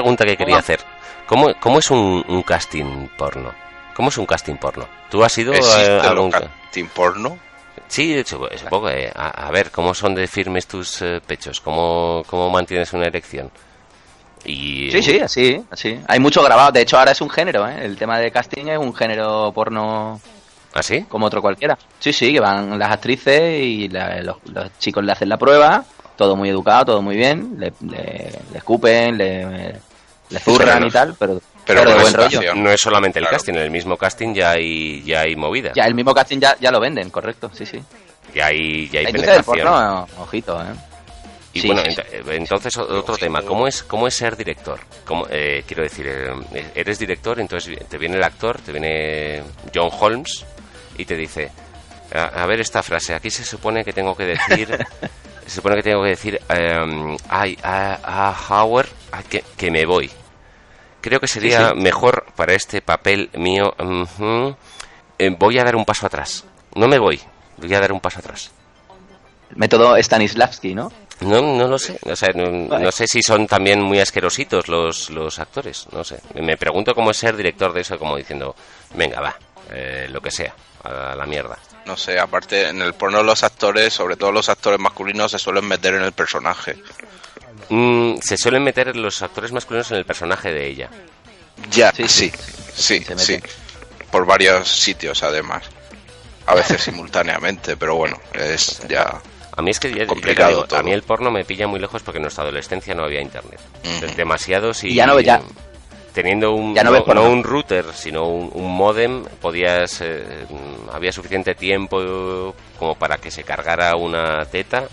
[0.00, 0.80] Pregunta que quería hacer.
[1.26, 3.52] ¿Cómo, cómo es un, un casting porno?
[3.94, 4.86] ¿Cómo es un casting porno?
[5.10, 6.30] ¿Tú has ido a ¿Existe algún...
[6.30, 7.38] lo casting porno?
[7.88, 8.88] Sí, de hecho, es un poco...
[8.90, 11.60] eh, a, a ver, ¿cómo son de firmes tus eh, pechos?
[11.60, 13.50] ¿Cómo, ¿Cómo mantienes una erección?
[14.44, 14.90] Y...
[14.92, 16.00] Sí, sí, así, así.
[16.06, 16.70] Hay mucho grabado.
[16.72, 17.84] De hecho, ahora es un género, ¿eh?
[17.84, 20.20] El tema de casting es un género porno
[20.74, 21.02] ¿Así?
[21.08, 21.76] como otro cualquiera.
[21.98, 25.84] Sí, sí, que van las actrices y la- los, los chicos le hacen la prueba,
[26.16, 29.72] todo muy educado, todo muy bien, le, le- le escupen, le,
[30.30, 32.28] le zurran y tal, pero, pero pero de con buen rollo.
[32.40, 32.64] educación.
[32.64, 33.36] No es solamente el Claro.
[33.36, 35.72] casting, en el mismo casting ya hay, ya hay movida.
[35.74, 37.80] Ya el mismo casting ya, ya lo venden, correcto, sí, sí.
[38.34, 39.58] Ya hay, ya hay La del penetración.
[39.66, 40.74] porno, ojito, ¿eh?
[41.52, 42.02] Y Sí, bueno, sí, sí.
[42.02, 44.78] ent- entonces otro tema, ¿cómo es, cómo es ser director?
[45.06, 49.42] ¿Cómo, eh, quiero decir, eh, eres director, entonces te viene el actor, te viene
[49.74, 50.44] John Holmes
[50.98, 51.50] y te dice,
[52.14, 54.68] a, a ver esta frase, aquí se supone que tengo que decir,
[55.46, 59.86] se supone que tengo que decir, em, ay, a, a Howard, a que, que me
[59.86, 60.10] voy.
[61.00, 61.82] Creo que sería Sí, sí.
[61.82, 63.74] mejor para este papel mío,
[65.18, 66.44] eh, voy a dar un paso atrás.
[66.74, 67.20] No me voy,
[67.58, 68.50] voy a dar un paso atrás.
[69.54, 70.90] Método Stanislavski, ¿no?
[71.20, 71.98] No, no lo sé.
[72.02, 72.84] O sea, no, Vale.
[72.84, 75.86] no sé si son también muy asquerositos los, los actores.
[75.92, 76.20] No sé.
[76.34, 78.54] Me pregunto cómo es ser director de eso, como diciendo,
[78.94, 79.36] venga, va,
[79.70, 81.56] eh, lo que sea, a la mierda.
[81.86, 85.66] No sé, aparte en el porno los actores, sobre todo los actores masculinos, se suelen
[85.66, 86.76] meter en el personaje.
[87.68, 90.90] Mm, se suelen meter los actores masculinos en el personaje de ella.
[91.70, 92.32] Ya, Sí, sí,
[92.74, 93.00] sí.
[93.04, 93.40] sí, sí.
[94.10, 95.64] Por varios sitios además.
[96.46, 99.20] A veces simultáneamente, pero bueno, es ya...
[99.56, 100.78] A mí es que ya- ya te Complicado digo, todo.
[100.80, 103.58] a mí el porno me pilla muy lejos porque en nuestra adolescencia no había internet.
[104.16, 105.40] Demasiados y, Y ya no- ya-
[106.16, 110.24] teniendo un ya no no, no un router, sino un, un modem, podías eh,
[110.90, 114.84] había suficiente tiempo como para que se cargara una teta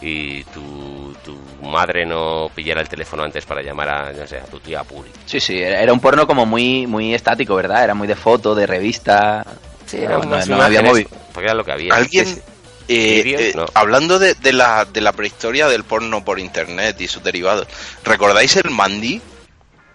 [0.00, 1.36] y tu, tu
[1.68, 5.10] madre no pillara el teléfono antes para llamar a, no sé, a tu tía Puri.
[5.26, 7.84] Sí, sí, era era un porno como muy muy estático, ¿verdad?
[7.84, 9.44] Era muy de foto, de revista.
[9.86, 11.06] Sí, No, eran no- más no había móvil.
[11.34, 11.94] Porque era lo que había.
[11.94, 12.40] ¿Alguien, Sí, sí.
[12.88, 13.66] eh, eh, No.
[13.74, 17.68] hablando de, de la, de la prehistoria del porno por internet y sus derivados,
[18.04, 19.20] ¿recordáis el Mandy?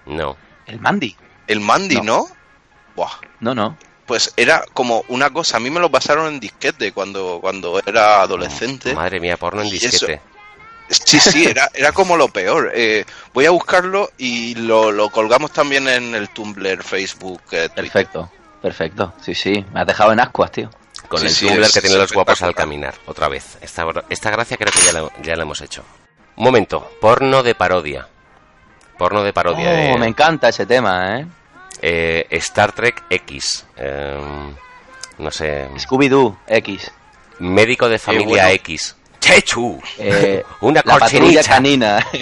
[0.05, 0.38] No.
[0.68, 1.15] El Mandy.
[1.47, 2.03] El Mandy, No.
[2.03, 2.28] ¿no?
[2.95, 3.11] Buah.
[3.39, 3.78] No, no.
[4.05, 8.22] Pues era como una cosa, a mí me lo pasaron en disquete cuando, cuando era
[8.22, 8.93] adolescente.
[8.95, 10.22] Madre mía, porno en eso- disquete.
[10.89, 12.72] Sí, sí, era, era como lo peor.
[12.74, 13.03] Eh,
[13.34, 17.76] voy a buscarlo y lo, lo colgamos también en el Tumblr, Facebook, eh, Twitter.
[17.91, 18.32] Perfecto.
[18.61, 19.13] Perfecto.
[19.22, 19.65] Sí, sí.
[19.74, 20.70] Me has dejado en ascuas, tío.
[21.09, 22.95] Con Sí, el sí, Tumblr es- que tiene los guapos al caminar.
[23.05, 23.57] Otra vez.
[23.61, 25.84] Esta, esta gracia creo que ya la, ya la hemos hecho.
[26.38, 26.89] Un momento.
[27.01, 28.07] Porno de parodia.
[28.98, 29.70] Porno de parodia.
[29.70, 31.28] Oh, de- me encanta ese tema, ¿eh?
[31.82, 33.66] Eh, Star Trek X.
[33.78, 34.18] eh,
[35.20, 35.70] no sé.
[35.78, 36.91] Scooby-Doo X.
[37.39, 38.48] Médico de familia bueno.
[38.50, 38.95] X.
[39.20, 39.80] Chechu.
[40.00, 42.06] Eh, Una la patrulla canina.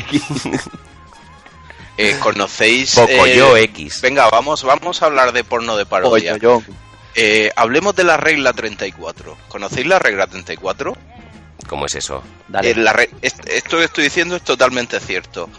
[1.97, 2.93] Eh, ¿Conocéis?
[2.95, 4.01] Pocoyo eh, X.
[4.01, 6.37] Venga, vamos, vamos a hablar de porno de parodia.
[7.15, 9.37] Eh, hablemos de la regla 34.
[9.47, 10.97] ¿Conocéis la regla 34?
[11.69, 12.21] ¿Cómo es eso?
[12.49, 12.71] Dale.
[12.71, 15.49] Eh, la re- est- esto que estoy diciendo es totalmente cierto.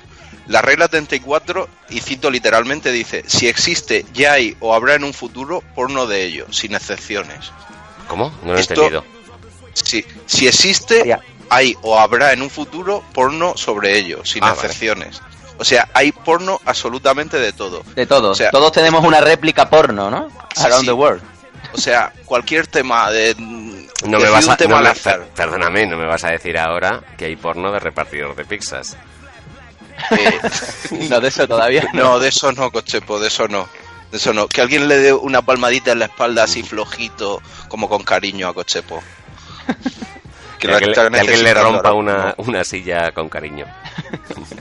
[0.48, 5.12] La regla 34, y cito literalmente, dice, si existe, ya hay o habrá en un
[5.12, 7.50] futuro porno de ello, sin excepciones.
[8.08, 8.32] ¿Cómo?
[8.44, 9.04] No lo he Esto- entendido.
[9.74, 11.18] Si, si existe,
[11.50, 14.60] hay o habrá en un futuro porno sobre ello, sin Ah, vale.
[14.62, 15.20] excepciones.
[15.58, 17.82] O sea, hay porno absolutamente de todo.
[17.94, 18.30] De todos.
[18.30, 20.28] o sea- Todos tenemos una réplica porno, ¿no?
[20.56, 20.86] Around sí.
[20.86, 21.22] the world.
[21.74, 23.34] O sea, cualquier tema de...
[23.38, 27.02] No me vas un a, tema no me- perdóname, no me vas a decir ahora
[27.18, 28.96] que hay porno de repartidor de pizzas.
[30.10, 30.40] Eh,
[31.10, 32.02] No, de eso todavía no.
[32.04, 33.68] No, de eso no, Cochepo, de eso no.
[34.10, 34.46] De eso no.
[34.48, 38.54] Que alguien le dé una palmadita en la espalda así flojito, como con cariño a
[38.54, 39.02] Cochepo.
[40.58, 43.66] Que, que alguien le rompa una, una silla con cariño.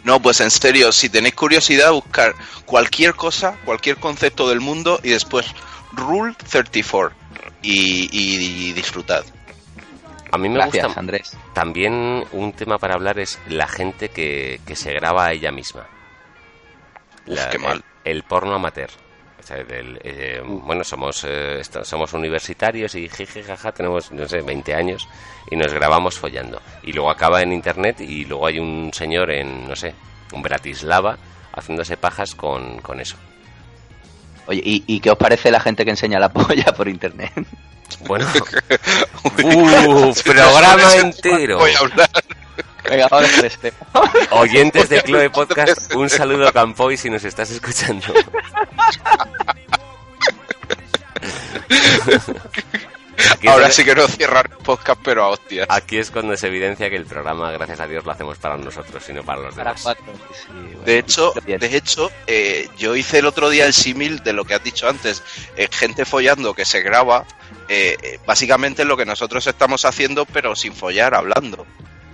[0.03, 5.11] No, pues en serio, si tenéis curiosidad, buscar cualquier cosa, cualquier concepto del mundo y
[5.11, 5.45] después
[5.93, 7.15] Rule 34
[7.61, 9.23] y, y- y disfrutad.
[10.35, 11.37] A mí me Gracias, gusta Andrés.
[11.53, 15.87] también un tema para hablar es la gente que, que se graba a ella misma.
[17.27, 17.83] Uf, qué mal.
[18.03, 18.89] El, el porno amateur.
[19.39, 24.27] O sea, del, eh, bueno, somos eh, esto- somos universitarios y jiji, jaja, tenemos, no
[24.27, 25.07] sé, 20 años
[25.51, 26.59] y nos grabamos follando.
[26.83, 29.93] Y luego acaba en internet y luego hay un señor en, no sé,
[30.33, 31.17] un Bratislava
[31.53, 33.17] haciéndose pajas con, con eso.
[34.47, 37.31] Oye, ¿y, y qué os parece la gente que enseña la polla por internet?
[38.01, 38.25] Bueno,
[39.43, 40.13] ¡uh!
[40.23, 41.57] programa entero.
[41.59, 42.09] Voy a hablar.
[42.89, 43.73] Venga, ahora con este.
[44.31, 48.05] Oyentes de Chloe Podcast, un saludo a Campoy si nos estás escuchando.
[53.31, 55.67] Aquí es, Ahora sí quiero cerrar el podcast, pero a hostias.
[55.69, 59.03] aquí es cuando se evidencia que el programa, gracias a Dios, lo hacemos para nosotros
[59.09, 59.81] y no para los Para demás.
[59.83, 60.05] cuatro.
[60.33, 60.81] sí, sí, bueno.
[60.83, 64.53] De hecho, de hecho eh, yo hice el otro día el símil de lo que
[64.55, 65.23] has dicho antes.
[65.55, 67.25] Eh, gente follando que se graba,
[67.69, 71.65] eh, eh, básicamente lo que nosotros estamos haciendo, pero sin follar, hablando.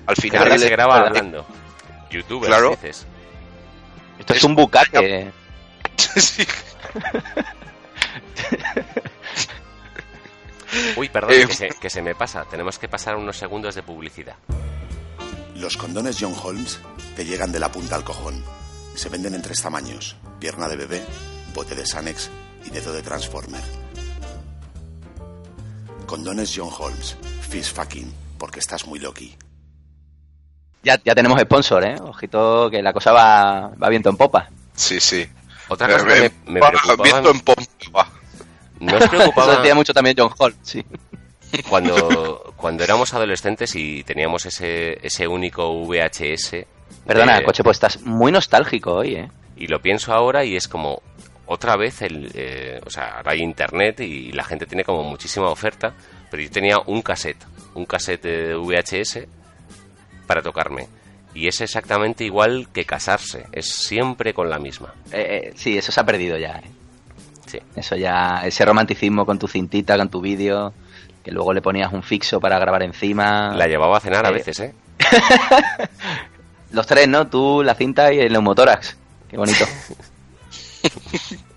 [0.05, 1.45] Al Que final ahora se le- graba hablando.
[2.11, 2.71] Youtubers, Claro.
[2.71, 3.07] dices.
[4.19, 5.31] Esto es un bucaque.
[6.15, 6.45] Sí.
[10.95, 12.45] Uy, perdón, Eh, que, se, que se me pasa.
[12.45, 14.35] Tenemos que pasar unos segundos de publicidad.
[15.55, 16.79] Los condones John Holmes
[17.15, 18.43] te llegan de la punta al cojón.
[18.95, 21.05] Se venden en tres tamaños: pierna de bebé,
[21.53, 22.29] bote de Sanex
[22.65, 23.61] y dedo de Transformer.
[26.05, 27.17] Condones John Holmes.
[27.49, 29.37] Fish fucking, porque estás muy loki.
[30.83, 31.95] Ya, ya tenemos sponsor, ¿eh?
[32.01, 34.49] Ojito que la cosa va, va viento en popa.
[34.75, 35.27] Sí, sí.
[35.67, 37.03] Otra cosa que Eh, me, me preocupaba...
[37.03, 38.11] viento en pompa.
[38.81, 40.83] ¿No os Eso preocupaba decía mucho también John Hall, sí.
[41.69, 46.65] cuando, cuando éramos adolescentes y teníamos ese, ese único VHS?
[47.05, 49.31] Perdona, de- coche, pues estás muy nostálgico hoy, ¿eh?
[49.57, 51.01] Y lo pienso ahora y es como
[51.45, 55.47] otra vez el, eh, o sea, ahora hay internet y la gente tiene como muchísima
[55.49, 55.93] oferta,
[56.29, 57.43] pero yo tenía un cassette,
[57.75, 59.19] un cassette de VHS
[60.25, 60.87] para tocarme.
[61.33, 64.93] Y es exactamente igual que casarse, es siempre con la misma.
[65.11, 66.71] Eh, eh, Sí, eso se ha perdido ya, ¿eh?
[67.45, 67.59] Sí.
[67.75, 70.73] Eso ya, ese romanticismo con tu cintita, con tu vídeo,
[71.23, 73.53] que luego le ponías un fixo para grabar encima.
[73.55, 74.73] La llevaba a cenar a veces, ¿eh?
[76.71, 77.27] Los tres, ¿no?
[77.27, 78.95] Tú, la cinta y el neumotórax.
[79.29, 79.65] Qué bonito.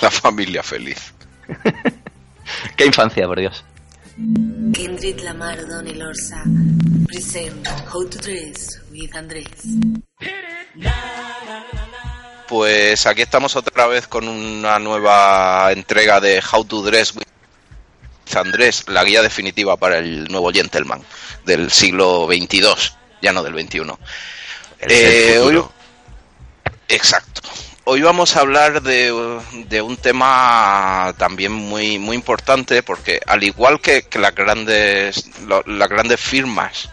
[0.00, 1.14] La familia feliz.
[2.76, 3.64] Qué infancia, por Dios.
[4.72, 6.42] Kindred Lamar Donny Lorsa
[7.06, 9.46] present How to Dress with Andrés.
[12.52, 17.24] Pues aquí estamos otra vez con una nueva entrega de How to Dress with
[18.36, 21.00] Andrés, la guía definitiva para el nuevo gentleman
[21.46, 22.74] del siglo XXII,
[23.22, 23.80] ya no del XXI.
[24.80, 25.64] Eh, hoy-
[26.88, 27.40] Exacto.
[27.84, 29.40] Hoy vamos a hablar de,
[29.70, 35.62] de un tema también muy, muy importante porque al igual que, que las grandes lo-
[35.64, 36.90] las grandes firmas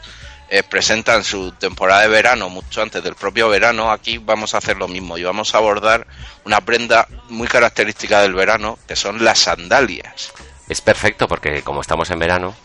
[0.49, 4.77] eh, presentan su temporada de verano mucho antes del propio verano, aquí vamos a hacer
[4.77, 6.07] lo mismo y vamos a abordar
[6.45, 10.31] una prenda muy característica del verano que son las sandalias.
[10.67, 12.55] Es perfecto porque como estamos en verano,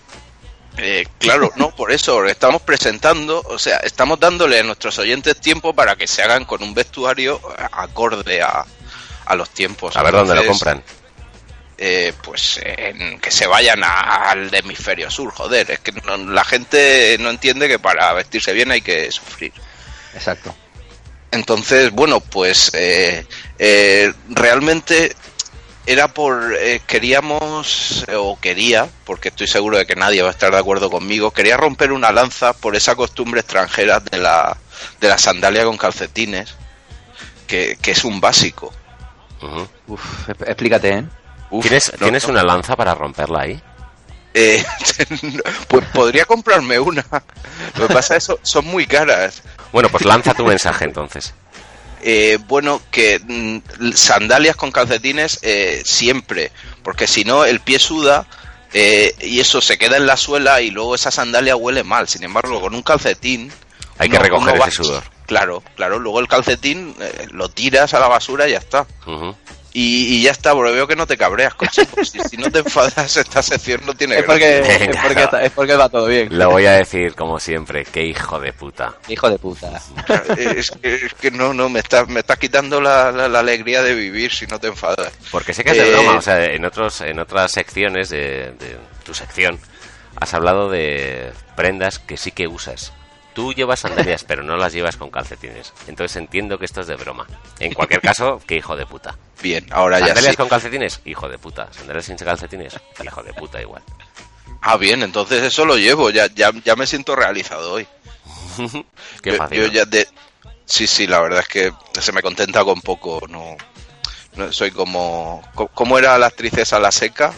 [0.76, 5.72] Eh, claro, no, por eso estamos presentando, o sea, estamos dándole a nuestros oyentes tiempo
[5.72, 8.64] para que se hagan con un vestuario acorde a,
[9.24, 9.97] a los tiempos.
[9.97, 10.82] a ver dónde lo compran.
[11.79, 16.45] Eh, pues en- que se vayan a- al hemisferio sur, joder, es que no- la
[16.45, 19.53] gente no entiende que para vestirse bien hay que sufrir.
[20.14, 20.55] Exacto.
[21.31, 23.27] Entonces, bueno, pues eh,
[23.59, 25.16] eh, realmente
[25.87, 30.33] era por eh, queríamos eh, o quería, porque estoy seguro de que nadie va a
[30.33, 34.57] estar de acuerdo conmigo, quería romper una lanza por esa costumbre extranjera de la
[35.01, 36.55] de la sandalia con calcetines,
[37.47, 38.72] que, que es un básico.
[39.87, 41.05] Uf, exp- explícate, ¿eh?
[41.59, 42.31] Uf, ¿Tienes, no, ¿tienes no.
[42.33, 43.63] una lanza para romperla ahí?
[44.35, 44.65] Eh,
[45.69, 47.05] pues podría comprarme una.
[47.77, 49.43] Lo que pasa es que son- muy caras.
[49.73, 51.35] Bueno, pues lanza tu mensaje entonces.
[52.03, 56.51] Eh, bueno, que mm, sandalias con calcetines eh, siempre,
[56.83, 58.27] porque si no el pie suda
[58.73, 62.09] eh, y eso se queda en la suela y luego esa sandalia huele mal.
[62.09, 63.53] Sin embargo, con un calcetín
[63.99, 65.05] Hay que recoger ese sudor.
[65.27, 65.99] Claro, claro.
[66.01, 68.85] Luego el calcetín eh, lo tiras a la basura y ya está.
[69.77, 71.83] Y, y ya está, porque veo que no te cabreas, coche.
[72.05, 74.77] Si, si no te enfadas, esta sección no tiene Es porque, gracia.
[74.87, 76.29] es, porque está- es porque va todo bien.
[76.39, 78.95] Lo voy a decir como siempre, qué hijo de puta.
[79.09, 79.83] Hijo de puta.
[80.39, 83.83] Es que, es que no, no, me estás me estás quitando la, la- la alegría
[83.83, 85.12] de vivir si no te enfadas.
[85.33, 88.53] Porque sé que es de Eh, broma, o sea, en otros, en otras secciones de,
[88.59, 89.59] de tu sección
[90.20, 92.93] has hablado de prendas que sí que usas.
[93.35, 95.72] Tú llevas sandalias, pero no las llevas con calcetines.
[95.89, 97.26] Entonces entiendo que esto es de broma.
[97.59, 99.16] En cualquier caso, qué hijo de puta.
[99.43, 100.37] Bien, ahora ya ¿Sandalias sí.
[100.37, 101.01] con calcetines?
[101.05, 101.68] Hijo de puta.
[101.72, 102.78] ¿Sandalias sin calcetines?
[103.05, 103.82] Hijo de puta igual.
[104.62, 107.87] Ah, bien, entonces eso lo llevo, ya, ya, ya me siento realizado hoy.
[109.22, 109.59] Qué yo, fácil.
[109.59, 109.72] yo ¿no?
[109.72, 110.09] ya de...
[110.64, 113.57] Sí, sí, la verdad es que se me contenta con poco, no,
[114.37, 115.43] no soy como...
[115.55, 117.35] co- ¿Cómo era la actriz esa, la seca?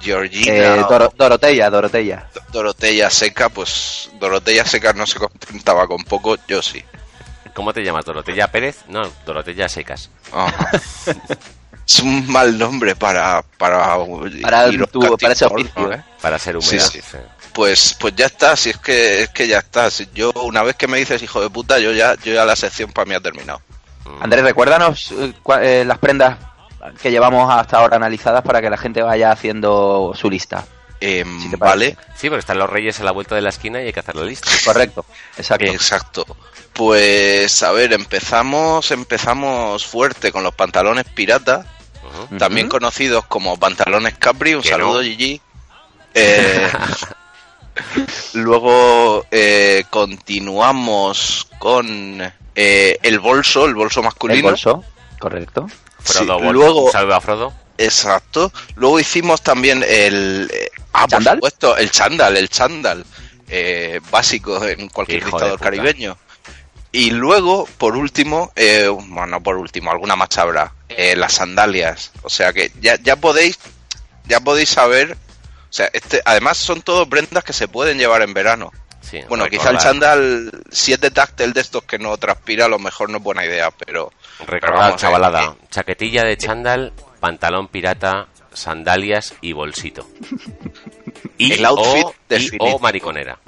[0.00, 2.28] Georgina, Eh, o Doro- Doroteya, Doroteya.
[2.52, 6.82] Dorotella seca, pues Dorotella seca no se contentaba con poco, yo sí.
[7.54, 8.04] ¿Cómo te llamas?
[8.04, 8.78] ¿Dorotella Pérez?
[8.88, 10.08] No, Dorotella Secas.
[10.32, 10.70] Ajá.
[11.86, 13.42] es un mal nombre para...
[13.58, 13.96] Para,
[14.40, 16.02] Para, tu, para ese oficio, ¿eh?
[16.22, 17.00] Para ser Sí, sí.
[17.52, 19.90] Pues, pues ya está, si es que, es que ya está.
[19.90, 22.54] Si yo, una vez que me dices hijo de puta, yo ya, yo ya la
[22.54, 23.60] sección para mí ha terminado.
[24.20, 26.38] Andrés, recuérdanos eh, eh, las prendas
[27.00, 30.64] que llevamos hasta ahora analizadas para que la gente vaya haciendo su lista.
[31.00, 33.80] Em, Si te vale, Sí, porque están los reyes a la vuelta de la esquina
[33.82, 34.50] y hay que hacer la lista.
[34.64, 35.04] Correcto,
[35.36, 35.64] exacto.
[35.64, 36.36] exacto.
[36.74, 41.64] Pues a ver, empezamos, empezamos fuerte con los pantalones pirata,
[42.38, 44.54] también conocidos como pantalones Capri.
[44.54, 45.02] Un saludo, no.
[45.02, 45.40] Gigi.
[46.14, 46.68] Eh,
[48.34, 52.20] luego eh, continuamos con
[52.54, 54.42] eh, el bolso, el bolso El masculino.
[54.48, 54.84] bolso,
[55.18, 55.66] correcto.
[56.00, 57.52] Frodo, Sí, luego- un saludo a Frodo.
[57.78, 58.52] Exacto.
[58.76, 60.50] Luego hicimos también el.
[60.52, 61.36] eh, ah, por ¿Chándal?
[61.36, 63.04] supuesto, el chándal, el chándal.
[63.52, 66.16] eh, básico en cualquier dictador caribeño.
[66.92, 72.12] Y luego, por último, eh, bueno, por último, alguna más habrá, eh, las sandalias.
[72.22, 73.58] O sea que ya, ya podéis,
[74.26, 75.12] ya podéis saber.
[75.68, 78.72] O sea, este, además son todo prendas que se pueden llevar en verano.
[79.10, 82.68] Sí, Bueno, quizá el chándal, si es de táctil de estos que no transpira, a
[82.68, 84.12] lo mejor no es buena idea, pero.
[84.46, 90.08] Recordad, vamos, eh, chavalada, eh, chaquetilla de chándal, pantalón pirata, sandalias y bolsito.
[91.38, 93.40] Y El outfit o, y o mariconera.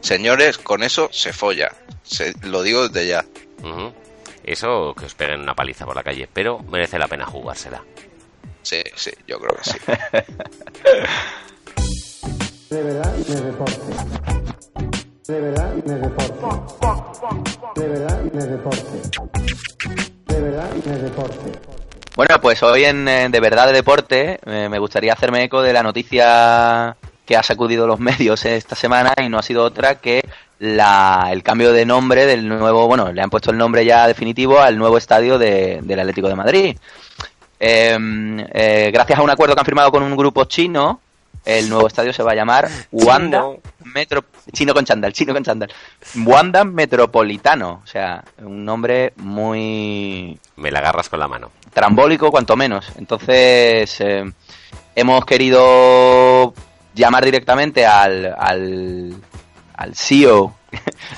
[0.00, 1.72] señores, con eso se folla.
[2.02, 3.24] Se, lo digo desde ya.
[4.44, 7.82] Eso que os peguen una paliza por la calle, pero merece la pena jugársela.
[8.60, 9.78] Sí, sí, yo creo que sí.
[12.74, 14.53] De verdad de deporte.
[15.26, 16.32] De verdad de deporte.
[17.76, 18.82] De verdad de deporte.
[20.26, 21.52] De verdad de deporte.
[22.16, 25.82] Bueno, pues hoy en De Verdad de Deporte eh, me gustaría hacerme eco de la
[25.82, 26.96] noticia
[27.26, 30.22] que ha sacudido los medios esta semana y no ha sido otra que
[30.60, 34.60] la, el cambio de nombre del nuevo, bueno, le han puesto el nombre ya definitivo
[34.60, 36.76] al nuevo estadio de- del Atlético de Madrid.
[37.58, 37.96] Eh,
[38.52, 41.00] eh, gracias a un acuerdo que han firmado con un grupo chino,
[41.44, 43.60] el nuevo estadio se va a llamar Wanda Chino.
[43.94, 45.70] Metro chino con chándal, chino con chándal.
[46.24, 51.50] Wanda Metropolitano, o sea, un nombre muy Me la agarras con la mano.
[51.72, 52.86] trambólico cuanto menos.
[52.96, 54.24] Entonces eh,
[54.94, 56.54] hemos querido
[56.94, 59.14] llamar directamente al, al,
[59.74, 60.54] al CEO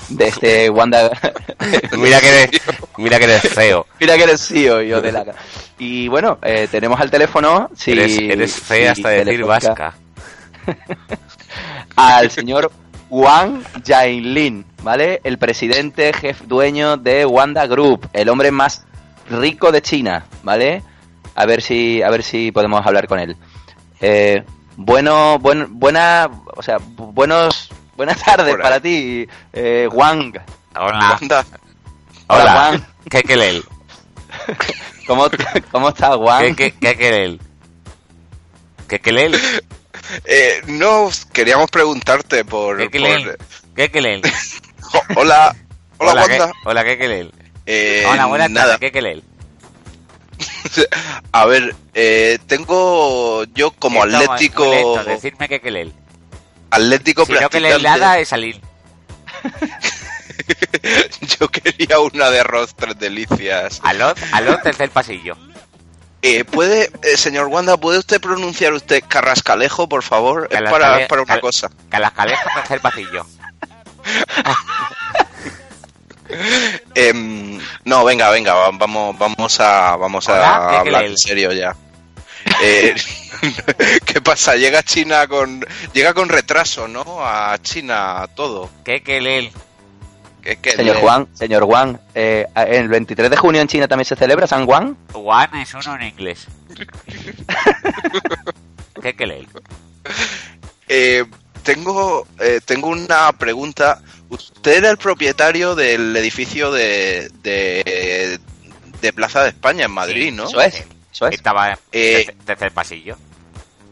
[0.09, 1.09] de este Wanda.
[1.97, 2.61] Mira que eres,
[2.97, 3.85] mira que eres feo.
[3.99, 5.25] Mira que eres CEO, yo de la...
[5.79, 7.69] Y bueno, eh, tenemos al teléfono.
[7.75, 9.95] Si, eres, eres fea si hasta decir telefónica, vasca.
[11.95, 12.71] Al señor
[13.09, 15.21] Wang Jailin, ¿vale?
[15.23, 18.85] El presidente, jefe, dueño de Wanda Group, el hombre más
[19.29, 20.83] rico de China, ¿vale?
[21.35, 23.35] A ver si, a ver si podemos hablar con él.
[24.01, 24.43] Eh,
[24.75, 30.33] bueno, buen, buena, o sea, bu- buenos, buenas tardes para ti, eh, Wang.
[30.75, 31.17] Hola.
[31.19, 31.45] Wanda,
[32.27, 32.53] Hola, Hola.
[32.53, 32.87] Juan.
[33.09, 33.63] ¿Qué querel?
[35.07, 35.25] ¿Cómo,
[35.71, 36.55] cómo estás, ¿Qué, Wang?
[36.55, 37.41] qué, qué querel?
[38.87, 39.35] ¿Qué querel?
[40.25, 42.77] Eh, no, queríamos preguntarte por...
[42.77, 43.37] ¿Qué por-
[43.75, 43.89] ¿Qué
[45.15, 45.55] hola,
[45.97, 46.51] hola, Hola, ¿qué, Wanda.
[46.65, 47.31] hola, ¿qué querel?
[47.65, 48.73] Eh, Hola, buenas nada.
[48.73, 49.21] tardes, ¿qué querés?
[51.31, 55.89] A ver, eh, tengo yo como Esto, atlético lento, decirme qué querés.
[56.71, 57.83] atlético Si no que practicante.
[57.83, 58.61] nada es salir.
[61.39, 63.79] Yo quería una de arroz tres delicias.
[63.83, 65.35] Aló, aló, tercer pasillo.
[66.21, 70.47] Eh, ¿Puede, eh, señor Wanda, puede usted pronunciar usted carrascalejo, por favor?
[70.51, 71.69] Es para, para una cal- cosa.
[71.89, 73.25] Calascalejo, tercer pasillo.
[76.93, 81.51] Em, no, venga, venga, va- vamos, vamos a, vamos Hola, a ¿qué hablar en serio
[81.53, 81.75] ya.
[82.61, 82.95] Eh,
[84.05, 84.55] ¿Qué pasa?
[84.55, 87.03] Llega China con, llega con retraso, ¿no?
[87.25, 88.69] A China todo.
[88.83, 89.51] ¿Qué querés?
[90.55, 94.47] Que Señor Juan, señor Juan, eh, el 23 de junio en China también se celebra
[94.47, 94.95] San Juan.
[95.13, 96.47] One es uno en inglés.
[99.01, 99.47] ¿Qué?
[100.87, 101.25] Eh,
[101.63, 104.01] tengo, eh, tengo una pregunta.
[104.29, 108.39] Usted era el propietario del edificio de, de,
[109.01, 110.45] de Plaza de España en Madrid, Sí, ¿no?
[110.47, 111.35] Eso es, eso es.
[111.35, 113.17] Estaba en Eh, tercer, tercer pasillo.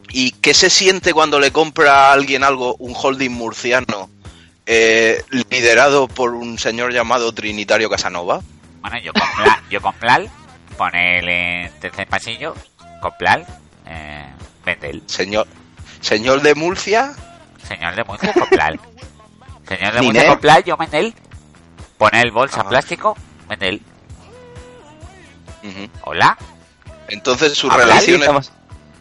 [0.10, 4.10] ¿Y qué se siente cuando le compra a alguien algo, un holding murciano,
[4.66, 8.42] eh, liderado por un señor llamado Trinitario Casanova?
[8.82, 10.28] Bueno, yo con plan, yo con plan,
[10.78, 12.56] ponerle tercer pasillo,
[13.02, 13.46] con plan,
[13.88, 14.26] eh,
[14.66, 15.04] Vendel.
[15.08, 15.48] Señor,
[16.02, 17.14] señor de Murcia,
[17.68, 18.80] Señor de Murcia, con plan.
[19.68, 20.02] Señor de.
[20.02, 21.14] Murcia, con plan, yo Vendel.
[21.98, 22.70] Poner bolsa Ah.
[22.70, 23.18] plástico,
[23.50, 23.82] Vendel.
[25.64, 25.88] Ujú.
[26.02, 26.38] Hola,
[27.08, 28.52] entonces sus Ah, relaciones, estamos-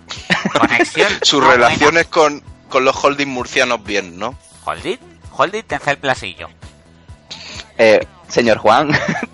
[1.22, 4.38] sus relaciones con, con los holding murcianos bien, ¿no?
[4.64, 4.98] Holding,
[5.36, 6.48] holding, tercer pasillo.
[7.78, 8.90] Eh, señor Juan,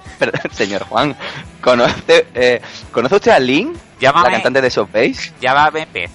[0.53, 1.15] señor Juan,
[1.61, 2.61] ¿conoce, eh,
[2.93, 5.33] ¿conoce usted a Lynn, Llámame, la cantante de Soft Base?
[5.41, 6.11] llámame pez.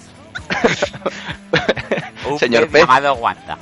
[2.28, 2.80] Un Señor pez Pez.
[2.82, 3.56] llamado Wanda.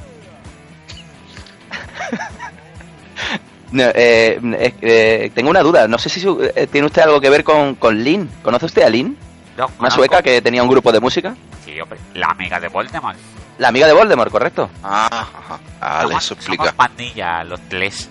[3.73, 4.39] No, eh,
[4.83, 7.75] eh, tengo una duda, no sé si su- eh, tiene usted algo que ver con,
[7.75, 8.29] con Lynn.
[8.43, 9.17] ¿Conoce usted a Lynn?
[9.57, 11.35] No, Una sueca que tenía un grupo de música.
[11.65, 13.19] Sí, hombre, la amiga de Voldemort.
[13.59, 14.69] La amiga de Voldemort, correcto.
[14.83, 15.59] Ah, ajá.
[15.81, 16.73] Vale, Somos- eso somos explica.
[16.73, 18.09] pandilla, los tres.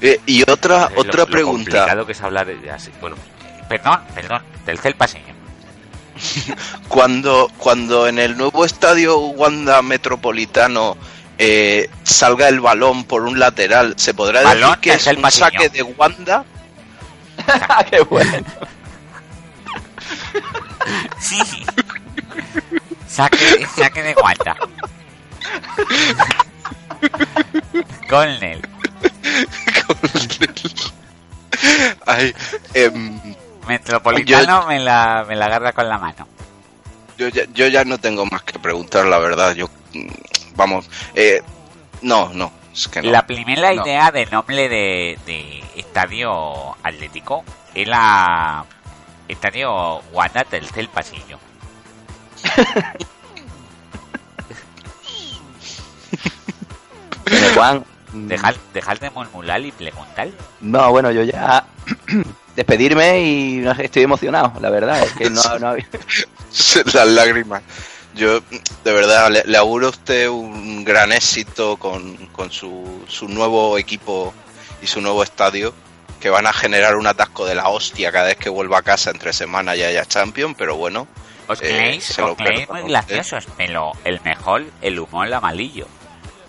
[0.00, 1.70] Eh, y otra, Es lo- otra lo pregunta.
[1.70, 2.90] complicado que es hablar de- así.
[3.00, 3.16] Bueno,
[3.68, 5.24] perdón, perdón, tercer pasillo.
[6.88, 10.96] Cuando, cuando en el nuevo estadio Wanda Metropolitano
[11.38, 15.30] eh, salga el balón por un lateral, ¿se podrá Balón decir que es el un
[15.30, 16.44] saque de Wanda?
[17.90, 18.44] ¡Qué bueno!
[21.20, 21.38] Sí.
[23.08, 24.56] saque, saque de guanta.
[28.08, 28.60] Colnel.
[32.06, 32.34] Ay,
[32.74, 33.20] em,
[33.66, 36.26] Metropolitano me, la, me la agarra con la mano.
[37.18, 39.54] yo, ya, yo ya no tengo más que preguntar, la verdad.
[39.54, 40.08] Yo, mm,
[40.54, 41.42] vamos, eh,
[42.02, 43.10] no, no, es que no.
[43.10, 43.82] La primera No.
[43.84, 47.44] idea de nombre de, de estadio atlético
[47.74, 48.64] era
[49.28, 51.38] estadio Wanda tercer pasillo.
[57.26, 60.28] Señor Juan, Dejar, dejar de murmurar y preguntar.
[60.62, 61.66] no, bueno, yo ya
[62.56, 65.86] despedirme y no sé, estoy emocionado, la verdad, es que no, no había-
[66.94, 67.62] Las lágrimas.
[68.14, 68.40] Yo,
[68.82, 73.76] de verdad, le, le auguro a usted un gran éxito con, con su, su nuevo
[73.76, 74.32] equipo
[74.82, 75.74] y su nuevo estadio,
[76.18, 79.10] que van a generar un atasco de la hostia cada vez que vuelva a casa
[79.10, 81.06] entre semana y haya Champion, pero bueno.
[81.48, 82.84] Os Eh, creéis, os creéis muy ¿eh?
[82.88, 85.86] graciosos, pero el mejor, el humor amarillo.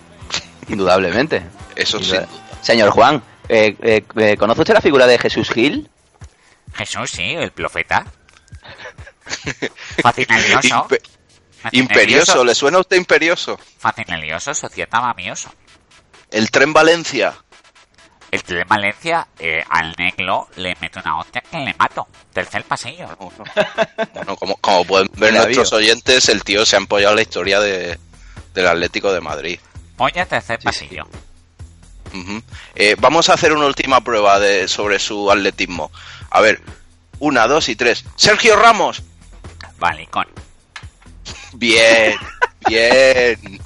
[0.67, 1.41] indudablemente.
[1.75, 2.15] Eso sí.
[2.61, 5.89] Señor Juan, eh, eh, eh, ¿conoce usted la figura de Jesús Gil?
[6.73, 8.05] Jesús, sí, el profeta.
[10.01, 10.87] Fascinalioso.
[10.87, 11.01] Impe-
[11.71, 13.59] imperioso, ¿le suena a usted imperioso?
[13.77, 15.51] Fascinalioso, societa mamioso.
[16.31, 17.33] El tren Valencia.
[18.31, 22.07] El tren Valencia eh, al negro le mete una hostia que le mato.
[22.31, 23.07] Tercer pasillo.
[24.13, 27.97] Bueno, como, como pueden ver nuestros oyentes, el tío se ha empollado la historia de,
[28.53, 29.59] del Atlético de Madrid.
[29.97, 31.07] Polla, tercer pasillo.
[32.13, 32.41] Ujú.
[32.75, 35.91] Eh, vamos a hacer una última prueba de, sobre su atletismo.
[36.29, 36.61] A ver,
[37.19, 38.05] una, dos y tres.
[38.15, 39.01] Sergio Ramos.
[39.79, 40.27] Valicón.
[41.53, 42.15] Bien,
[42.67, 43.59] bien,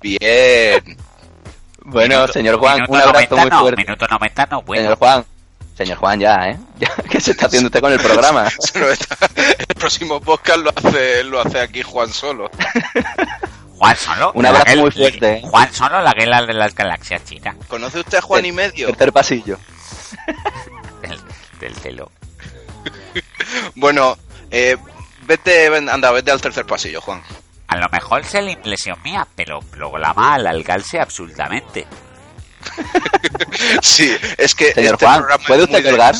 [0.00, 1.03] bien.
[1.84, 3.82] Bueno, Minuto- señor Juan, un abrazo 90 muy no, fuerte.
[3.84, 4.82] Minuto 90 no, bueno.
[4.82, 5.24] Señor Juan,
[5.76, 6.58] señor Juan, ya, ¿eh?
[6.78, 8.48] Ya, ¿Qué se está haciendo usted con el programa?
[8.74, 12.50] El próximo podcast lo hace, lo hace aquí Juan solo.
[13.76, 14.30] Juan Solo.
[14.34, 15.42] Un abrazo muy fuerte, ¿eh?
[15.42, 17.56] Juan Solo, la guerra de las galaxias chicas.
[17.68, 18.86] ¿Conoce usted a Juan y medio?
[18.86, 19.58] Tercer pasillo.
[21.02, 21.20] Del,
[21.60, 22.10] del celo.
[23.74, 24.16] Bueno,
[24.50, 24.76] eh,
[25.26, 27.20] vete, anda, vete al tercer pasillo, Juan.
[27.68, 31.86] A lo mejor se la impresión mía, pero luego la mal al galse absolutamente.
[33.82, 36.14] Sí, es que Señor este Juan, programa ¿puede es usted colgar?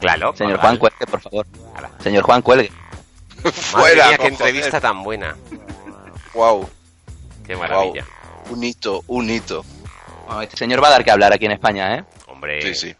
[0.00, 0.34] Claro.
[0.36, 0.60] Señor.
[0.60, 1.46] Juan, cuelgue, por favor.
[2.02, 2.70] Señor Juan, cuelgue.
[3.52, 5.36] Fuera, mía, qué entrevista tan buena.
[6.34, 6.68] Wow,
[7.46, 8.04] Qué maravilla.
[8.50, 9.64] un hito, un hito.
[10.26, 12.04] Bueno, este señor va a dar que hablar aquí en España, ¿eh?
[12.26, 12.96] Hombre, Sí, sí.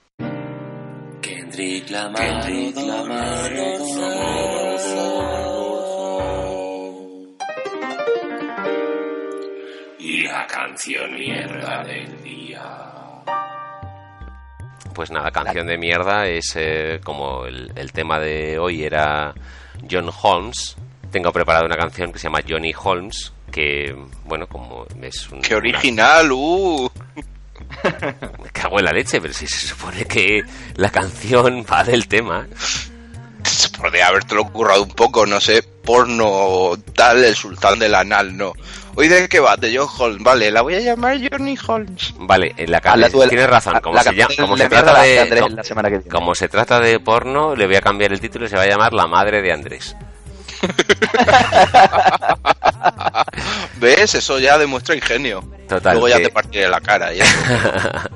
[1.21, 3.53] Kendrick Lamar, Kendrick Lamar,
[10.05, 12.63] y la canción mierda del día.
[14.95, 19.33] Pues nada, canción de mierda es eh, como el, el tema de hoy era
[19.91, 20.77] John Holmes.
[21.11, 25.41] Tengo preparada una canción que se llama Johnny Holmes, que, bueno, como es un...
[25.41, 26.31] ¡Qué original!
[26.31, 26.91] ¡Uh!
[28.43, 30.43] Me cago en la leche, pero si se supone que
[30.77, 32.47] la canción va del tema.
[33.43, 38.53] Se podría habértelo currado un poco, no sé, porno tal, el sultán del anal, no.
[38.97, 42.15] Hoy de qué va, de John Holmes, vale, la voy a llamar Johnny Holmes.
[42.17, 44.69] Vale, en la canción el- tienes razón, como, la se, llama- canción como de se
[44.69, 46.11] mierda trata la de Andrés como- la semana que viene.
[46.11, 48.67] como se trata de porno, le voy a cambiar el título y se va a
[48.67, 49.97] llamar La madre de Andrés.
[53.81, 54.15] ¿Ves?
[54.15, 55.43] Eso ya demuestra ingenio.
[55.69, 57.13] Total, Luego ya que- te partiré la cara.
[57.13, 57.25] Ya.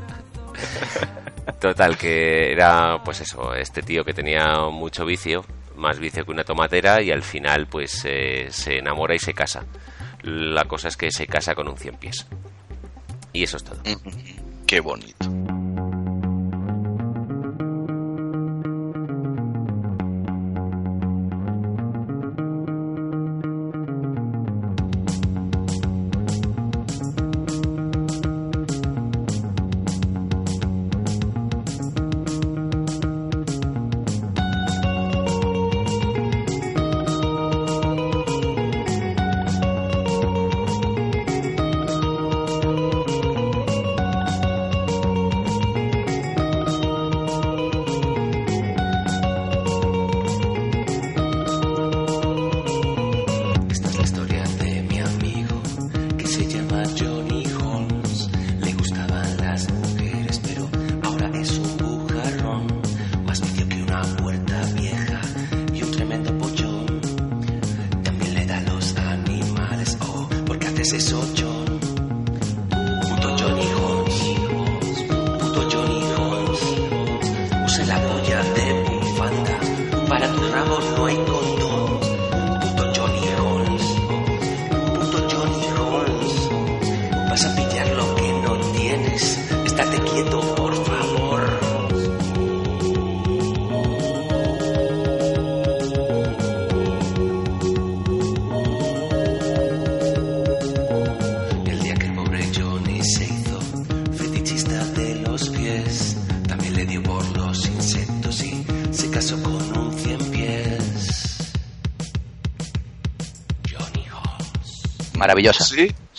[1.60, 5.44] Total, que era, pues eso, este tío que tenía mucho vicio,
[5.76, 9.64] más vicio que una tomatera, y al final, pues eh, se enamora y se casa.
[10.22, 12.26] La cosa es que se casa con un cien pies.
[13.32, 13.80] Y eso es todo.
[14.66, 15.37] Qué bonito.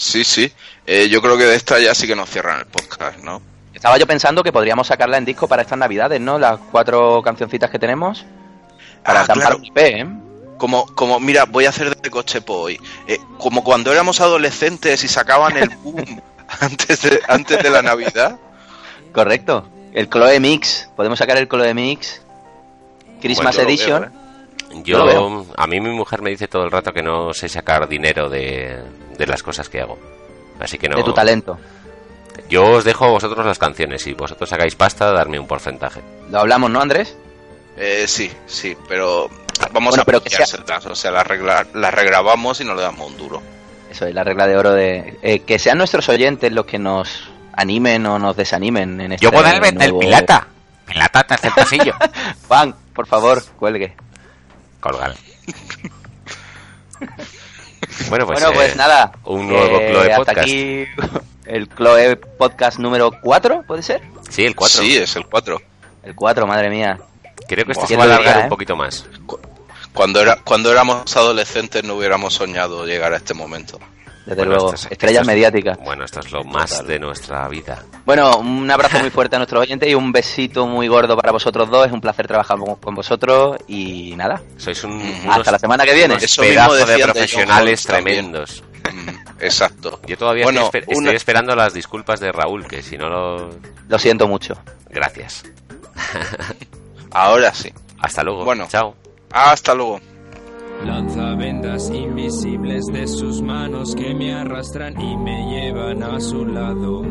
[0.10, 0.52] Sí, sí.
[0.88, 3.42] Eh, yo creo que de esta ya sí que nos cierran el podcast, ¿no?
[3.74, 6.40] Estaba yo pensando que podríamos sacarla en disco para estas navidades, ¿no?
[6.40, 8.26] Las cuatro cancioncitas que tenemos.
[9.04, 9.58] Para Ah, claro.
[9.58, 10.08] un IP, ¿eh?
[10.58, 12.80] Como, como, mira, voy a hacer de cochepo hoy.
[13.08, 16.22] Eh, como cuando éramos adolescentes y sacaban el boom
[16.60, 18.38] antes de, antes de la Navidad.
[19.14, 19.70] Correcto.
[19.94, 20.90] El Chloe Mix.
[20.96, 22.22] Podemos sacar el Chloe Mix.
[23.22, 24.14] Christmas Bueno, lo Edition.
[24.84, 28.30] Yo a mí mi mujer me dice todo el rato que no sé sacar dinero
[28.30, 28.82] de,
[29.18, 29.98] de las cosas que hago.
[30.60, 30.98] Así que no.
[30.98, 31.58] De tu talento.
[32.50, 34.02] Yo os dejo a vosotros las canciones.
[34.04, 36.02] Si vosotros sacáis pasta, darme un porcentaje.
[36.30, 37.16] Lo hablamos, ¿no, Andrés?
[37.78, 39.30] Eh, sí, sí, pero
[39.72, 40.46] vamos Bueno, a pero que sea-
[40.90, 43.42] O sea, las regla- las regrabamos y no le damos un duro.
[43.90, 45.18] Eso es la regla de oro de...
[45.22, 49.32] eh, que sean nuestros oyentes los que nos animen o nos desanimen en este Yo
[49.32, 50.48] puedo el, el nuevo- pilata.
[50.86, 51.94] Pilata, tercer pasillo.
[52.48, 53.96] Juan, por favor, cuelgue.
[54.80, 55.16] Colgar.
[58.10, 59.12] Bueno, pues, bueno, pues eh, nada.
[59.24, 60.40] Un nuevo eh, Chloe hasta Podcast.
[60.40, 60.86] aquí
[61.46, 64.02] el Chloe Podcast número 4, ¿puede ser?
[64.30, 64.82] Sí, el 4.
[64.82, 65.62] Sí, es el 4.
[66.04, 67.00] El 4, madre mía.
[67.48, 68.50] Creo que este se ¿quién va a alargar un eh?
[68.50, 69.06] poquito más.
[69.94, 73.80] Cuando, era, cuando éramos adolescentes no hubiéramos soñado llegar a este momento.
[74.30, 75.78] Desde Bueno, luego, estrellas mediáticas.
[75.84, 77.84] Bueno, esto es lo más de nuestra vida.
[78.06, 81.68] Bueno, un abrazo muy fuerte a nuestros oyentes y un besito muy gordo para vosotros
[81.70, 81.88] dos.
[81.88, 84.42] Es un placer trabajar con, con vosotros y nada.
[84.58, 86.14] Sois un, Hasta unos- la semana que viene.
[86.16, 88.64] Eso mismo pedazos de profesionales tremendos.
[88.94, 89.10] Mm,
[89.42, 90.00] Exacto.
[90.06, 93.10] Yo todavía Bueno, estoy, esper- una- estoy esperando las disculpas de Raúl, que si no
[93.10, 93.50] lo...
[93.88, 94.54] Lo siento mucho.
[94.90, 95.44] Gracias.
[97.12, 97.74] Ahora sí.
[98.00, 98.46] Hasta luego.
[98.46, 98.68] Bueno.
[98.70, 98.96] Chao.
[99.32, 100.00] Hasta luego.
[100.86, 107.02] Lanza vendas invisibles de sus manos que me arrastran y me llevan a su lado.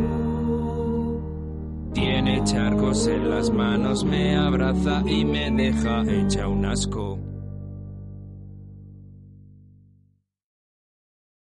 [1.93, 7.19] Tiene charcos en las manos, me abraza y me deja hecha un asco.